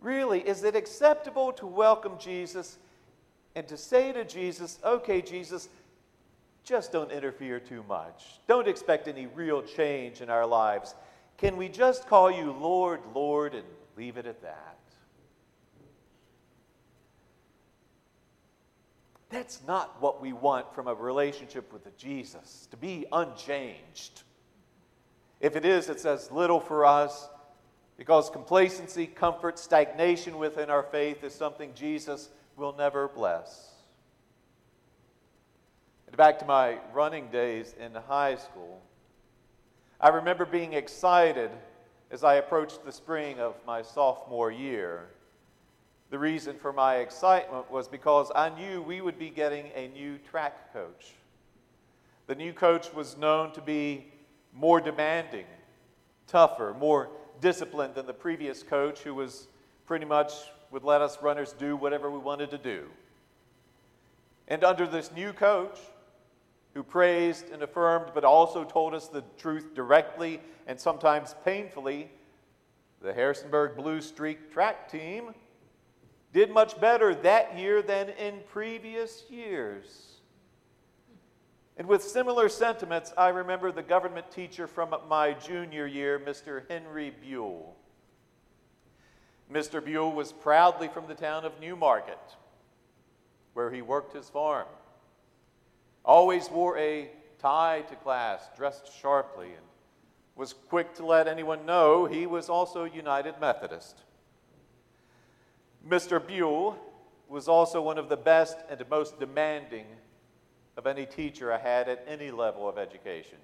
Really, 0.00 0.40
is 0.40 0.64
it 0.64 0.76
acceptable 0.76 1.52
to 1.54 1.66
welcome 1.66 2.18
Jesus 2.18 2.78
and 3.54 3.66
to 3.68 3.76
say 3.76 4.12
to 4.12 4.24
Jesus, 4.24 4.78
okay, 4.84 5.22
Jesus, 5.22 5.68
just 6.64 6.92
don't 6.92 7.12
interfere 7.12 7.60
too 7.60 7.84
much. 7.88 8.40
Don't 8.48 8.68
expect 8.68 9.06
any 9.06 9.26
real 9.26 9.62
change 9.62 10.20
in 10.20 10.30
our 10.30 10.46
lives. 10.46 10.94
Can 11.36 11.56
we 11.56 11.68
just 11.68 12.06
call 12.08 12.30
you 12.30 12.52
Lord, 12.52 13.00
Lord, 13.14 13.54
and 13.54 13.64
leave 13.96 14.16
it 14.16 14.26
at 14.26 14.42
that? 14.42 14.73
That's 19.34 19.58
not 19.66 20.00
what 20.00 20.22
we 20.22 20.32
want 20.32 20.72
from 20.76 20.86
a 20.86 20.94
relationship 20.94 21.72
with 21.72 21.98
Jesus, 21.98 22.68
to 22.70 22.76
be 22.76 23.04
unchanged. 23.10 24.22
If 25.40 25.56
it 25.56 25.64
is, 25.64 25.88
it 25.88 25.98
says 25.98 26.30
little 26.30 26.60
for 26.60 26.86
us 26.86 27.28
because 27.96 28.30
complacency, 28.30 29.08
comfort, 29.08 29.58
stagnation 29.58 30.38
within 30.38 30.70
our 30.70 30.84
faith 30.84 31.24
is 31.24 31.34
something 31.34 31.72
Jesus 31.74 32.28
will 32.56 32.76
never 32.76 33.08
bless. 33.08 33.72
And 36.06 36.16
back 36.16 36.38
to 36.38 36.44
my 36.44 36.78
running 36.92 37.26
days 37.26 37.74
in 37.84 37.92
high 37.92 38.36
school, 38.36 38.80
I 40.00 40.10
remember 40.10 40.44
being 40.44 40.74
excited 40.74 41.50
as 42.12 42.22
I 42.22 42.36
approached 42.36 42.84
the 42.84 42.92
spring 42.92 43.40
of 43.40 43.56
my 43.66 43.82
sophomore 43.82 44.52
year. 44.52 45.08
The 46.14 46.20
reason 46.20 46.56
for 46.56 46.72
my 46.72 46.98
excitement 46.98 47.68
was 47.72 47.88
because 47.88 48.30
I 48.36 48.48
knew 48.48 48.80
we 48.80 49.00
would 49.00 49.18
be 49.18 49.30
getting 49.30 49.72
a 49.74 49.88
new 49.88 50.16
track 50.18 50.72
coach. 50.72 51.10
The 52.28 52.36
new 52.36 52.52
coach 52.52 52.94
was 52.94 53.16
known 53.16 53.50
to 53.54 53.60
be 53.60 54.12
more 54.52 54.80
demanding, 54.80 55.46
tougher, 56.28 56.72
more 56.78 57.10
disciplined 57.40 57.96
than 57.96 58.06
the 58.06 58.12
previous 58.12 58.62
coach, 58.62 59.00
who 59.00 59.12
was 59.12 59.48
pretty 59.86 60.04
much 60.04 60.30
would 60.70 60.84
let 60.84 61.02
us 61.02 61.20
runners 61.20 61.52
do 61.52 61.74
whatever 61.74 62.08
we 62.08 62.18
wanted 62.18 62.52
to 62.52 62.58
do. 62.58 62.84
And 64.46 64.62
under 64.62 64.86
this 64.86 65.10
new 65.10 65.32
coach, 65.32 65.80
who 66.74 66.84
praised 66.84 67.50
and 67.50 67.60
affirmed, 67.60 68.12
but 68.14 68.22
also 68.22 68.62
told 68.62 68.94
us 68.94 69.08
the 69.08 69.24
truth 69.36 69.74
directly 69.74 70.40
and 70.68 70.78
sometimes 70.78 71.34
painfully, 71.44 72.08
the 73.02 73.12
Harrisonburg 73.12 73.74
Blue 73.74 74.00
Streak 74.00 74.52
track 74.52 74.88
team 74.88 75.34
did 76.34 76.50
much 76.50 76.78
better 76.80 77.14
that 77.14 77.56
year 77.56 77.80
than 77.80 78.10
in 78.10 78.40
previous 78.50 79.22
years. 79.30 80.16
And 81.76 81.86
with 81.86 82.02
similar 82.02 82.48
sentiments, 82.48 83.12
I 83.16 83.28
remember 83.28 83.70
the 83.70 83.84
government 83.84 84.30
teacher 84.32 84.66
from 84.66 84.94
my 85.08 85.32
junior 85.32 85.86
year, 85.86 86.18
Mr. 86.18 86.68
Henry 86.68 87.12
Buell. 87.22 87.76
Mr. 89.50 89.84
Buell 89.84 90.12
was 90.12 90.32
proudly 90.32 90.88
from 90.88 91.06
the 91.06 91.14
town 91.14 91.44
of 91.44 91.60
New 91.60 91.76
Market, 91.76 92.18
where 93.52 93.70
he 93.70 93.80
worked 93.80 94.12
his 94.12 94.28
farm. 94.28 94.66
Always 96.04 96.50
wore 96.50 96.76
a 96.76 97.10
tie 97.38 97.84
to 97.88 97.94
class, 97.96 98.48
dressed 98.56 98.90
sharply, 99.00 99.48
and 99.48 99.66
was 100.34 100.52
quick 100.52 100.94
to 100.94 101.06
let 101.06 101.28
anyone 101.28 101.64
know 101.64 102.06
he 102.06 102.26
was 102.26 102.48
also 102.48 102.84
United 102.84 103.34
Methodist. 103.40 104.00
Mr. 105.88 106.24
Buell 106.24 106.78
was 107.28 107.46
also 107.46 107.82
one 107.82 107.98
of 107.98 108.08
the 108.08 108.16
best 108.16 108.56
and 108.70 108.82
most 108.88 109.18
demanding 109.18 109.86
of 110.76 110.86
any 110.86 111.04
teacher 111.04 111.52
I 111.52 111.58
had 111.58 111.88
at 111.88 112.04
any 112.08 112.30
level 112.30 112.68
of 112.68 112.78
education. 112.78 113.38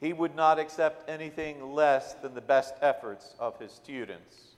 He 0.00 0.12
would 0.12 0.34
not 0.34 0.58
accept 0.58 1.08
anything 1.08 1.72
less 1.72 2.14
than 2.14 2.34
the 2.34 2.40
best 2.40 2.74
efforts 2.80 3.34
of 3.38 3.58
his 3.58 3.72
students. 3.72 4.56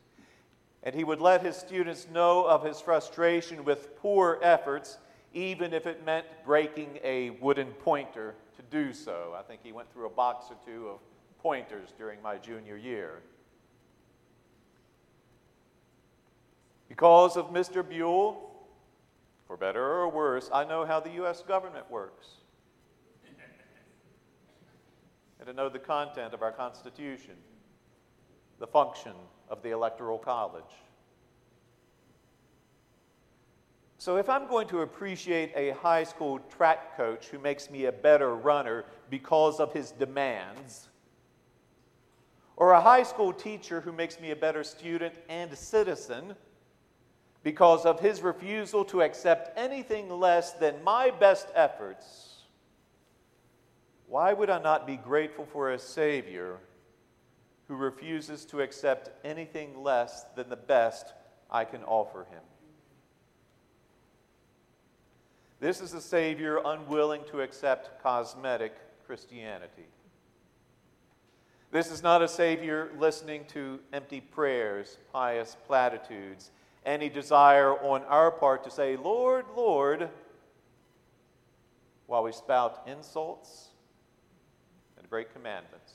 And 0.83 0.95
he 0.95 1.05
would 1.05 1.21
let 1.21 1.43
his 1.43 1.57
students 1.57 2.07
know 2.13 2.47
of 2.47 2.65
his 2.65 2.81
frustration 2.81 3.65
with 3.65 3.97
poor 3.97 4.39
efforts, 4.43 4.99
even 5.35 5.75
if 5.75 5.87
it 5.87 6.05
meant 6.05 6.27
breaking 6.45 6.99
a 7.05 7.31
wooden 7.31 7.69
pointer 7.85 8.35
to 8.57 8.63
do 8.71 8.93
so. 8.93 9.35
I 9.39 9.43
think 9.43 9.61
he 9.63 9.73
went 9.73 9.93
through 9.93 10.07
a 10.07 10.11
box 10.11 10.47
or 10.51 10.57
two 10.65 10.89
of 10.89 11.01
pointers 11.39 11.91
during 11.99 12.21
my 12.23 12.37
junior 12.37 12.77
year. 12.77 13.21
Because 16.91 17.37
of 17.37 17.53
Mr. 17.53 17.89
Buell, 17.89 18.51
for 19.47 19.57
better 19.57 19.81
or 19.81 20.09
worse, 20.09 20.51
I 20.53 20.65
know 20.65 20.85
how 20.85 20.99
the 20.99 21.13
U.S. 21.13 21.41
government 21.41 21.89
works. 21.89 22.27
and 25.39 25.47
to 25.47 25.53
know 25.53 25.69
the 25.69 25.79
content 25.79 26.35
of 26.35 26.43
our 26.43 26.51
Constitution, 26.51 27.35
the 28.59 28.67
function 28.67 29.13
of 29.49 29.63
the 29.63 29.71
Electoral 29.71 30.19
College. 30.19 30.65
So, 33.99 34.17
if 34.17 34.29
I'm 34.29 34.49
going 34.49 34.67
to 34.69 34.81
appreciate 34.81 35.53
a 35.55 35.71
high 35.75 36.05
school 36.05 36.41
track 36.57 36.97
coach 36.97 37.29
who 37.29 37.39
makes 37.39 37.71
me 37.71 37.85
a 37.85 37.93
better 37.93 38.35
runner 38.35 38.85
because 39.11 39.61
of 39.61 39.73
his 39.73 39.93
demands, 39.93 40.89
or 42.57 42.73
a 42.73 42.81
high 42.81 43.05
school 43.05 43.33
teacher 43.33 43.81
who 43.81 43.93
makes 43.93 44.19
me 44.19 44.33
a 44.33 44.37
better 44.37 44.65
student 44.65 45.15
and 45.29 45.57
citizen, 45.57 46.35
because 47.43 47.87
of 47.87 48.01
his 48.01 48.21
refusal 48.21 48.85
to 48.87 49.03
accept 49.03 49.59
anything 49.59 50.11
less 50.11 50.53
than 50.53 50.83
my 50.85 51.11
best 51.11 51.49
efforts, 51.55 52.43
why 54.07 54.33
would 54.33 54.51
I 54.51 54.61
not 54.61 54.87
be 54.87 54.97
grateful 54.97 55.47
for 55.47 55.71
a 55.71 55.79
Savior 55.79 56.59
who 57.69 57.77
refuses 57.77 58.45
to 58.47 58.61
accept 58.61 59.11
anything 59.25 59.83
less 59.83 60.25
than 60.35 60.49
the 60.49 60.57
best 60.57 61.13
I 61.51 61.65
can 61.65 61.85
offer 61.85 62.27
him? 62.31 62.43
This 65.61 65.81
is 65.81 65.95
a 65.95 66.01
Savior 66.01 66.61
unwilling 66.65 67.23
to 67.31 67.43
accept 67.43 68.03
cosmetic 68.03 68.75
Christianity. 69.07 69.87
This 71.71 71.91
is 71.93 72.03
not 72.03 72.23
a 72.23 72.29
Savior 72.29 72.91
listening 72.99 73.45
to 73.49 73.79
empty 73.93 74.21
prayers, 74.21 74.99
pious 75.13 75.57
platitudes, 75.67 76.51
any 76.85 77.09
desire 77.09 77.73
on 77.75 78.03
our 78.05 78.31
part 78.31 78.65
to 78.65 78.71
say, 78.71 78.97
Lord, 78.97 79.45
Lord, 79.57 80.09
while 82.07 82.23
we 82.23 82.33
spout 82.33 82.83
insults 82.87 83.69
and 84.99 85.09
break 85.09 85.33
commandments. 85.33 85.93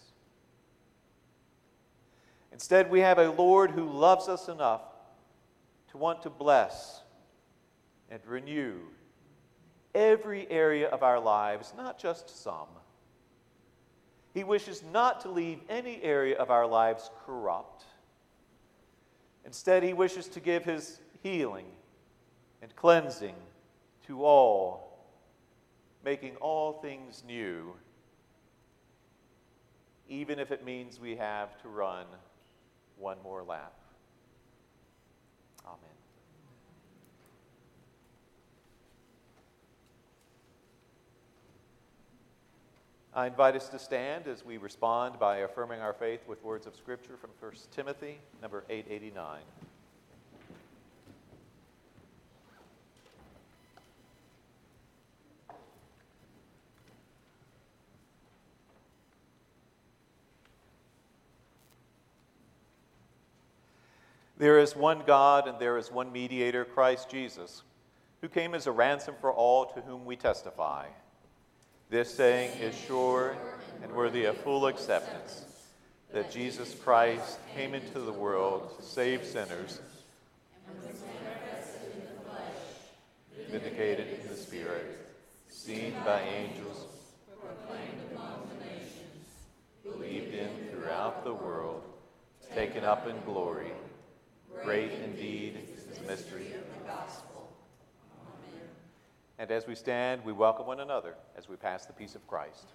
Instead, 2.51 2.89
we 2.89 3.01
have 3.01 3.19
a 3.19 3.31
Lord 3.31 3.71
who 3.71 3.89
loves 3.89 4.29
us 4.29 4.47
enough 4.47 4.81
to 5.91 5.97
want 5.97 6.21
to 6.21 6.29
bless 6.29 7.01
and 8.09 8.21
renew 8.25 8.77
every 9.93 10.49
area 10.49 10.87
of 10.87 11.03
our 11.03 11.19
lives, 11.19 11.73
not 11.75 11.99
just 11.99 12.43
some. 12.43 12.67
He 14.33 14.43
wishes 14.43 14.83
not 14.91 15.21
to 15.21 15.29
leave 15.29 15.59
any 15.69 16.01
area 16.03 16.37
of 16.37 16.51
our 16.51 16.67
lives 16.67 17.09
corrupt 17.25 17.85
Instead, 19.45 19.83
he 19.83 19.93
wishes 19.93 20.27
to 20.27 20.39
give 20.39 20.63
his 20.63 20.99
healing 21.21 21.67
and 22.61 22.75
cleansing 22.75 23.35
to 24.07 24.25
all, 24.25 25.05
making 26.03 26.35
all 26.37 26.73
things 26.73 27.23
new, 27.27 27.73
even 30.09 30.39
if 30.39 30.51
it 30.51 30.65
means 30.65 30.99
we 30.99 31.15
have 31.15 31.61
to 31.61 31.67
run 31.67 32.05
one 32.97 33.17
more 33.23 33.43
lap. 33.43 33.73
Amen. 35.65 35.79
I 43.17 43.27
invite 43.27 43.55
us 43.55 43.69
to 43.69 43.79
stand 43.79 44.27
as 44.27 44.43
we 44.43 44.57
respond 44.57 45.19
by 45.19 45.37
affirming 45.37 45.79
our 45.79 45.93
faith 45.93 46.19
with 46.27 46.43
words 46.43 46.67
of 46.67 46.75
Scripture 46.75 47.15
from 47.15 47.29
1 47.39 47.53
Timothy, 47.71 48.17
number 48.41 48.65
889. 48.69 49.39
There 64.37 64.59
is 64.59 64.75
one 64.75 65.03
God 65.07 65.47
and 65.47 65.57
there 65.57 65.77
is 65.77 65.89
one 65.89 66.11
mediator, 66.11 66.65
Christ 66.65 67.09
Jesus, 67.09 67.63
who 68.19 68.27
came 68.27 68.53
as 68.53 68.67
a 68.67 68.73
ransom 68.73 69.15
for 69.21 69.31
all 69.31 69.67
to 69.67 69.79
whom 69.79 70.03
we 70.03 70.17
testify. 70.17 70.87
This 71.89 72.13
saying 72.13 72.59
is 72.59 72.75
sure 72.75 73.37
and 73.83 73.91
worthy 73.91 74.25
of 74.25 74.35
full 74.37 74.65
acceptance 74.65 75.45
that 76.11 76.31
Jesus 76.31 76.75
Christ 76.83 77.37
came 77.53 77.75
into 77.75 77.99
the 77.99 78.11
world 78.11 78.75
to 78.77 78.83
save 78.83 79.23
sinners, 79.23 79.81
vindicated 83.51 84.19
in 84.19 84.27
the 84.27 84.35
Spirit, 84.35 84.97
seen 85.47 85.93
by 86.03 86.21
angels, 86.21 86.85
proclaimed 87.39 88.01
among 88.15 88.49
the 88.49 88.65
nations, 88.65 89.27
believed 89.83 90.33
in 90.33 90.49
throughout 90.71 91.23
the 91.23 91.33
world, 91.33 91.83
taken 92.55 92.83
up 92.83 93.07
in 93.07 93.15
glory. 93.25 93.71
Great 94.63 94.91
indeed 95.03 95.59
is 95.77 95.83
the 95.83 96.07
mystery 96.07 96.47
of 96.47 96.61
the 96.61 96.87
gospel. 96.87 97.34
And 99.37 99.51
as 99.51 99.67
we 99.67 99.75
stand, 99.75 100.23
we 100.23 100.31
welcome 100.31 100.65
one 100.65 100.79
another 100.79 101.15
as 101.37 101.49
we 101.49 101.57
pass 101.57 101.85
the 101.85 101.93
peace 101.93 102.15
of 102.15 102.25
Christ. 102.27 102.67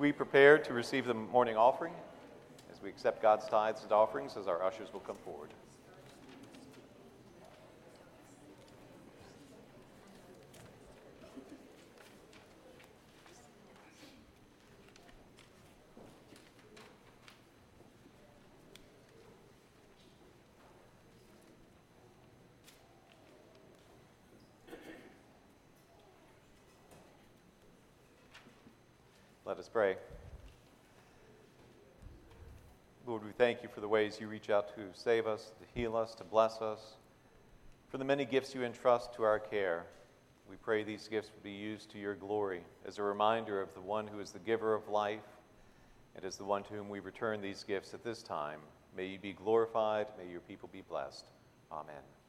We 0.00 0.12
prepare 0.12 0.56
to 0.56 0.72
receive 0.72 1.04
the 1.04 1.12
morning 1.12 1.58
offering 1.58 1.92
as 2.72 2.80
we 2.82 2.88
accept 2.88 3.20
God's 3.20 3.46
tithes 3.46 3.82
and 3.82 3.92
offerings 3.92 4.34
as 4.34 4.48
our 4.48 4.62
ushers 4.62 4.90
will 4.94 5.00
come 5.00 5.18
forward. 5.22 5.50
Pray. 29.72 29.96
Lord, 33.06 33.24
we 33.24 33.32
thank 33.32 33.62
you 33.62 33.68
for 33.68 33.80
the 33.80 33.88
ways 33.88 34.18
you 34.20 34.28
reach 34.28 34.50
out 34.50 34.74
to 34.74 34.82
save 34.94 35.26
us, 35.26 35.52
to 35.60 35.80
heal 35.80 35.96
us, 35.96 36.14
to 36.16 36.24
bless 36.24 36.60
us, 36.60 36.96
for 37.88 37.98
the 37.98 38.04
many 38.04 38.24
gifts 38.24 38.54
you 38.54 38.64
entrust 38.64 39.14
to 39.14 39.22
our 39.22 39.38
care. 39.38 39.86
We 40.48 40.56
pray 40.56 40.82
these 40.82 41.08
gifts 41.08 41.30
will 41.32 41.42
be 41.42 41.56
used 41.56 41.90
to 41.92 41.98
your 41.98 42.14
glory 42.14 42.62
as 42.86 42.98
a 42.98 43.02
reminder 43.02 43.60
of 43.60 43.72
the 43.74 43.80
one 43.80 44.06
who 44.06 44.20
is 44.20 44.32
the 44.32 44.38
giver 44.40 44.74
of 44.74 44.88
life 44.88 45.20
and 46.16 46.24
as 46.24 46.36
the 46.36 46.44
one 46.44 46.64
to 46.64 46.74
whom 46.74 46.88
we 46.88 47.00
return 47.00 47.40
these 47.40 47.62
gifts 47.62 47.94
at 47.94 48.04
this 48.04 48.22
time. 48.22 48.60
May 48.96 49.06
you 49.06 49.18
be 49.18 49.32
glorified, 49.32 50.06
may 50.18 50.30
your 50.30 50.40
people 50.40 50.68
be 50.72 50.82
blessed. 50.82 51.26
Amen. 51.70 52.19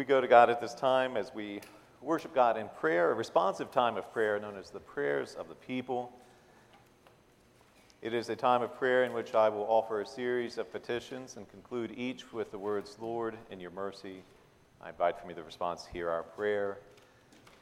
We 0.00 0.06
go 0.06 0.22
to 0.22 0.28
God 0.28 0.48
at 0.48 0.62
this 0.62 0.72
time 0.72 1.18
as 1.18 1.34
we 1.34 1.60
worship 2.00 2.34
God 2.34 2.56
in 2.56 2.70
prayer, 2.80 3.10
a 3.10 3.14
responsive 3.14 3.70
time 3.70 3.98
of 3.98 4.10
prayer 4.14 4.40
known 4.40 4.56
as 4.56 4.70
the 4.70 4.80
prayers 4.80 5.34
of 5.34 5.50
the 5.50 5.54
people. 5.54 6.10
It 8.00 8.14
is 8.14 8.30
a 8.30 8.34
time 8.34 8.62
of 8.62 8.74
prayer 8.78 9.04
in 9.04 9.12
which 9.12 9.34
I 9.34 9.50
will 9.50 9.66
offer 9.68 10.00
a 10.00 10.06
series 10.06 10.56
of 10.56 10.72
petitions 10.72 11.36
and 11.36 11.46
conclude 11.50 11.92
each 11.98 12.32
with 12.32 12.50
the 12.50 12.56
words, 12.56 12.96
Lord, 12.98 13.36
in 13.50 13.60
your 13.60 13.72
mercy. 13.72 14.22
I 14.82 14.88
invite 14.88 15.20
from 15.20 15.28
you 15.28 15.36
the 15.36 15.42
response 15.42 15.84
hear 15.84 16.08
our 16.08 16.22
prayer. 16.22 16.78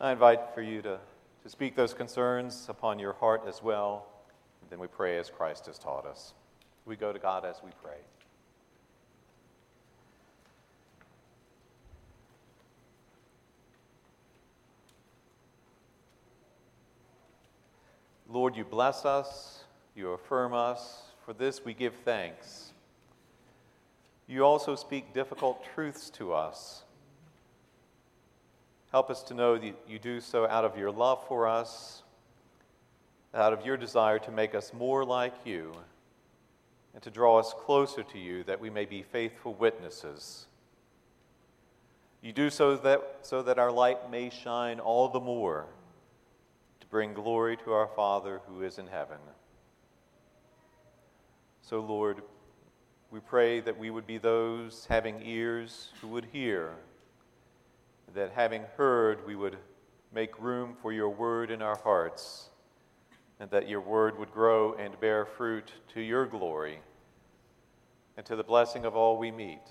I 0.00 0.12
invite 0.12 0.54
for 0.54 0.62
you 0.62 0.80
to, 0.82 1.00
to 1.42 1.48
speak 1.48 1.74
those 1.74 1.92
concerns 1.92 2.66
upon 2.68 3.00
your 3.00 3.14
heart 3.14 3.42
as 3.48 3.64
well. 3.64 4.06
And 4.60 4.70
then 4.70 4.78
we 4.78 4.86
pray 4.86 5.18
as 5.18 5.28
Christ 5.28 5.66
has 5.66 5.76
taught 5.76 6.06
us. 6.06 6.34
We 6.86 6.94
go 6.94 7.12
to 7.12 7.18
God 7.18 7.44
as 7.44 7.56
we 7.64 7.70
pray. 7.82 7.98
Lord, 18.30 18.56
you 18.56 18.64
bless 18.64 19.06
us, 19.06 19.64
you 19.96 20.10
affirm 20.10 20.52
us. 20.52 21.02
For 21.24 21.32
this 21.32 21.64
we 21.64 21.74
give 21.74 21.94
thanks. 22.04 22.72
You 24.26 24.44
also 24.44 24.76
speak 24.76 25.14
difficult 25.14 25.64
truths 25.74 26.10
to 26.10 26.34
us. 26.34 26.82
Help 28.92 29.10
us 29.10 29.22
to 29.24 29.34
know 29.34 29.56
that 29.58 29.74
you 29.86 29.98
do 29.98 30.20
so 30.20 30.46
out 30.46 30.64
of 30.64 30.76
your 30.76 30.90
love 30.90 31.26
for 31.26 31.46
us, 31.46 32.02
out 33.34 33.52
of 33.52 33.64
your 33.64 33.76
desire 33.76 34.18
to 34.18 34.30
make 34.30 34.54
us 34.54 34.72
more 34.72 35.04
like 35.04 35.34
you, 35.44 35.74
and 36.94 37.02
to 37.02 37.10
draw 37.10 37.38
us 37.38 37.54
closer 37.54 38.02
to 38.02 38.18
you 38.18 38.42
that 38.44 38.60
we 38.60 38.70
may 38.70 38.84
be 38.84 39.02
faithful 39.02 39.54
witnesses. 39.54 40.46
You 42.22 42.32
do 42.32 42.50
so 42.50 42.76
that, 42.76 43.18
so 43.22 43.42
that 43.42 43.58
our 43.58 43.70
light 43.70 44.10
may 44.10 44.30
shine 44.30 44.80
all 44.80 45.08
the 45.08 45.20
more 45.20 45.66
bring 46.90 47.14
glory 47.14 47.56
to 47.58 47.72
our 47.72 47.88
Father 47.94 48.40
who 48.46 48.62
is 48.62 48.78
in 48.78 48.86
heaven. 48.86 49.18
So, 51.62 51.80
Lord, 51.80 52.22
we 53.10 53.20
pray 53.20 53.60
that 53.60 53.78
we 53.78 53.90
would 53.90 54.06
be 54.06 54.18
those 54.18 54.86
having 54.88 55.20
ears 55.22 55.88
who 56.00 56.08
would 56.08 56.26
hear, 56.32 56.72
that 58.14 58.32
having 58.32 58.62
heard, 58.76 59.26
we 59.26 59.36
would 59.36 59.58
make 60.14 60.40
room 60.40 60.76
for 60.80 60.92
your 60.92 61.10
word 61.10 61.50
in 61.50 61.60
our 61.60 61.78
hearts, 61.78 62.48
and 63.40 63.50
that 63.50 63.68
your 63.68 63.80
word 63.80 64.18
would 64.18 64.32
grow 64.32 64.74
and 64.74 64.98
bear 65.00 65.26
fruit 65.26 65.70
to 65.94 66.00
your 66.00 66.26
glory 66.26 66.78
and 68.16 68.26
to 68.26 68.34
the 68.34 68.42
blessing 68.42 68.84
of 68.84 68.96
all 68.96 69.16
we 69.16 69.30
meet. 69.30 69.62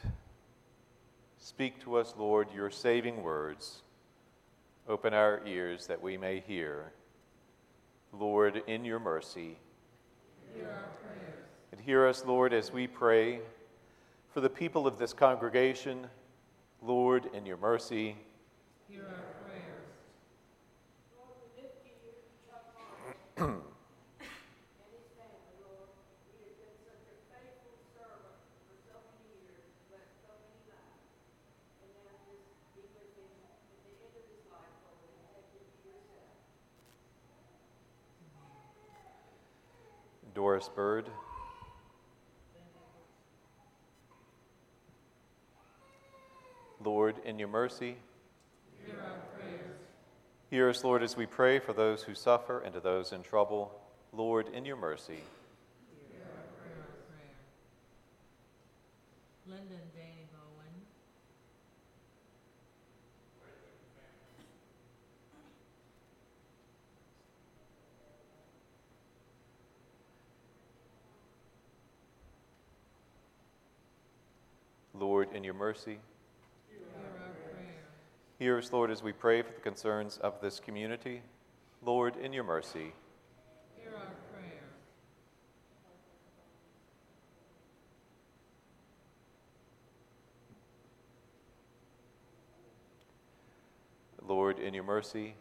Speak 1.37 1.81
to 1.81 1.97
us, 1.97 2.13
Lord, 2.17 2.47
your 2.53 2.69
saving 2.69 3.21
words. 3.23 3.81
Open 4.87 5.13
our 5.13 5.41
ears 5.45 5.87
that 5.87 6.01
we 6.01 6.15
may 6.17 6.39
hear. 6.39 6.93
Lord, 8.11 8.63
in 8.67 8.85
your 8.85 8.99
mercy. 8.99 9.57
Hear 10.55 10.67
and 11.71 11.81
hear 11.81 12.07
us, 12.07 12.23
Lord, 12.25 12.53
as 12.53 12.71
we 12.71 12.87
pray 12.87 13.39
for 14.33 14.41
the 14.41 14.49
people 14.49 14.87
of 14.87 14.97
this 14.97 15.13
congregation. 15.13 16.07
Lord, 16.81 17.29
in 17.33 17.45
your 17.45 17.57
mercy. 17.57 18.15
Hear 18.87 19.01
our 19.01 19.05
prayers. 19.05 19.27
Bird. 40.75 41.09
Lord, 46.83 47.15
in 47.25 47.37
your 47.37 47.47
mercy, 47.47 47.97
hear 48.85 48.95
our 49.01 49.19
prayers. 49.37 49.77
Hear 50.49 50.69
us, 50.69 50.83
Lord, 50.83 51.03
as 51.03 51.17
we 51.17 51.25
pray 51.25 51.59
for 51.59 51.73
those 51.73 52.03
who 52.03 52.15
suffer 52.15 52.59
and 52.59 52.73
to 52.73 52.79
those 52.79 53.11
in 53.11 53.23
trouble. 53.23 53.79
Lord, 54.13 54.47
in 54.53 54.65
your 54.65 54.77
mercy. 54.77 55.21
Hear 56.11 56.21
our 56.23 56.47
Lord, 75.27 75.35
in 75.35 75.43
your 75.43 75.53
mercy. 75.53 75.97
Hear 78.39 78.57
us, 78.57 78.71
Lord, 78.71 78.91
as 78.91 79.03
we 79.03 79.11
pray 79.11 79.41
for 79.41 79.51
the 79.51 79.59
concerns 79.59 80.17
of 80.17 80.39
this 80.41 80.59
community. 80.59 81.21
Lord, 81.83 82.15
in 82.17 82.31
your 82.31 82.43
mercy. 82.43 82.93
Hear 83.75 83.91
our 83.95 84.05
prayer. 84.31 84.63
Lord, 94.25 94.59
in 94.59 94.73
your 94.73 94.83
mercy. 94.83 95.33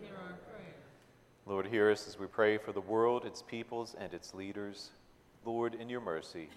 Hear 0.00 0.10
our 0.14 0.36
prayer. 0.50 0.74
Lord, 1.46 1.66
hear 1.66 1.90
us 1.90 2.08
as 2.08 2.18
we 2.18 2.26
pray 2.26 2.58
for 2.58 2.72
the 2.72 2.80
world, 2.80 3.24
its 3.24 3.42
peoples, 3.42 3.94
and 3.98 4.12
its 4.12 4.34
leaders. 4.34 4.90
Lord, 5.44 5.74
in 5.74 5.88
your 5.88 6.00
mercy. 6.00 6.48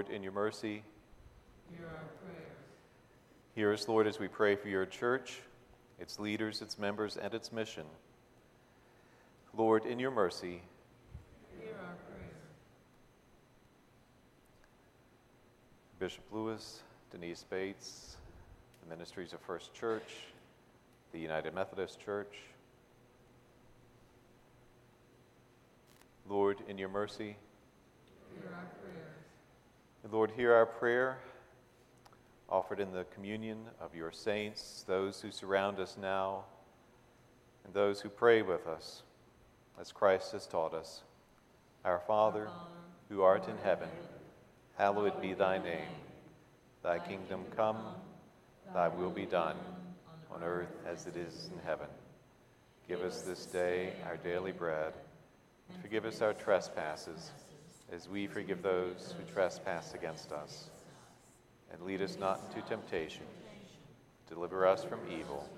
Lord, 0.00 0.14
in 0.14 0.22
your 0.22 0.32
mercy. 0.32 0.82
Hear 1.68 1.84
our 1.84 2.04
prayers. 2.24 2.56
Hear 3.54 3.72
us, 3.74 3.86
Lord, 3.86 4.06
as 4.06 4.18
we 4.18 4.28
pray 4.28 4.56
for 4.56 4.68
your 4.68 4.86
church, 4.86 5.42
its 5.98 6.18
leaders, 6.18 6.62
its 6.62 6.78
members, 6.78 7.18
and 7.18 7.34
its 7.34 7.52
mission. 7.52 7.84
Lord, 9.54 9.84
in 9.84 9.98
your 9.98 10.10
mercy. 10.10 10.62
Hear 11.60 11.74
our 11.74 11.96
prayer. 12.08 12.30
Bishop 15.98 16.24
Lewis, 16.32 16.80
Denise 17.10 17.44
Bates, 17.50 18.16
the 18.82 18.88
ministries 18.88 19.34
of 19.34 19.40
First 19.40 19.74
Church, 19.74 20.14
the 21.12 21.18
United 21.18 21.54
Methodist 21.54 22.00
Church. 22.00 22.38
Lord, 26.26 26.56
in 26.68 26.78
your 26.78 26.88
mercy. 26.88 27.36
Hear 28.32 28.50
our 28.54 28.64
Lord, 30.08 30.32
hear 30.36 30.54
our 30.54 30.66
prayer 30.66 31.18
offered 32.48 32.80
in 32.80 32.90
the 32.90 33.04
communion 33.14 33.58
of 33.80 33.94
your 33.94 34.10
saints, 34.10 34.84
those 34.88 35.20
who 35.20 35.30
surround 35.30 35.78
us 35.78 35.96
now, 36.00 36.44
and 37.64 37.72
those 37.74 38.00
who 38.00 38.08
pray 38.08 38.42
with 38.42 38.66
us, 38.66 39.02
as 39.78 39.92
Christ 39.92 40.32
has 40.32 40.46
taught 40.46 40.74
us. 40.74 41.02
Our 41.84 42.00
Father, 42.00 42.48
who 43.08 43.22
art 43.22 43.46
in 43.46 43.56
heaven, 43.62 43.88
hallowed 44.76 45.20
be 45.20 45.34
thy 45.34 45.58
name. 45.58 45.88
Thy 46.82 46.98
kingdom 46.98 47.44
come, 47.54 47.78
thy 48.74 48.88
will 48.88 49.10
be 49.10 49.26
done, 49.26 49.56
on 50.32 50.42
earth 50.42 50.74
as 50.88 51.06
it 51.06 51.16
is 51.16 51.50
in 51.52 51.60
heaven. 51.64 51.88
Give 52.88 53.02
us 53.02 53.20
this 53.20 53.46
day 53.46 53.92
our 54.06 54.16
daily 54.16 54.52
bread, 54.52 54.94
and 55.72 55.80
forgive 55.80 56.04
us 56.04 56.20
our 56.20 56.32
trespasses 56.32 57.30
as 57.92 58.08
we 58.08 58.26
forgive 58.26 58.62
those 58.62 59.14
who 59.16 59.32
trespass 59.32 59.94
against 59.94 60.32
us. 60.32 60.70
And 61.72 61.82
lead 61.82 62.02
us 62.02 62.16
not 62.18 62.40
into 62.48 62.66
temptation. 62.68 63.24
Deliver 64.28 64.66
us 64.66 64.84
from 64.84 65.00
evil. 65.10 65.48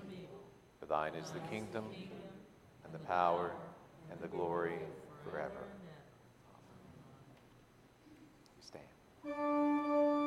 For 0.79 0.85
thine 0.85 1.13
is 1.15 1.31
the 1.31 1.39
kingdom, 1.51 1.85
and 2.83 2.93
the 2.93 2.99
power, 2.99 3.51
and 4.11 4.19
the 4.19 4.27
glory 4.27 4.79
forever. 5.23 5.63
Stand. 8.61 10.22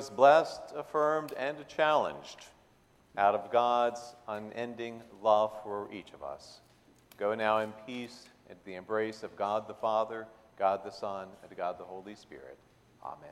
was 0.00 0.08
blessed, 0.08 0.62
affirmed, 0.74 1.34
and 1.36 1.58
challenged 1.68 2.46
out 3.18 3.34
of 3.34 3.52
God's 3.52 4.00
unending 4.28 5.02
love 5.22 5.52
for 5.62 5.92
each 5.92 6.14
of 6.14 6.22
us. 6.22 6.60
Go 7.18 7.34
now 7.34 7.58
in 7.58 7.70
peace 7.86 8.26
into 8.48 8.64
the 8.64 8.76
embrace 8.76 9.22
of 9.22 9.36
God 9.36 9.68
the 9.68 9.74
Father, 9.74 10.26
God 10.58 10.82
the 10.86 10.90
Son, 10.90 11.28
and 11.42 11.54
God 11.54 11.78
the 11.78 11.84
Holy 11.84 12.14
Spirit. 12.14 12.56
Amen. 13.04 13.28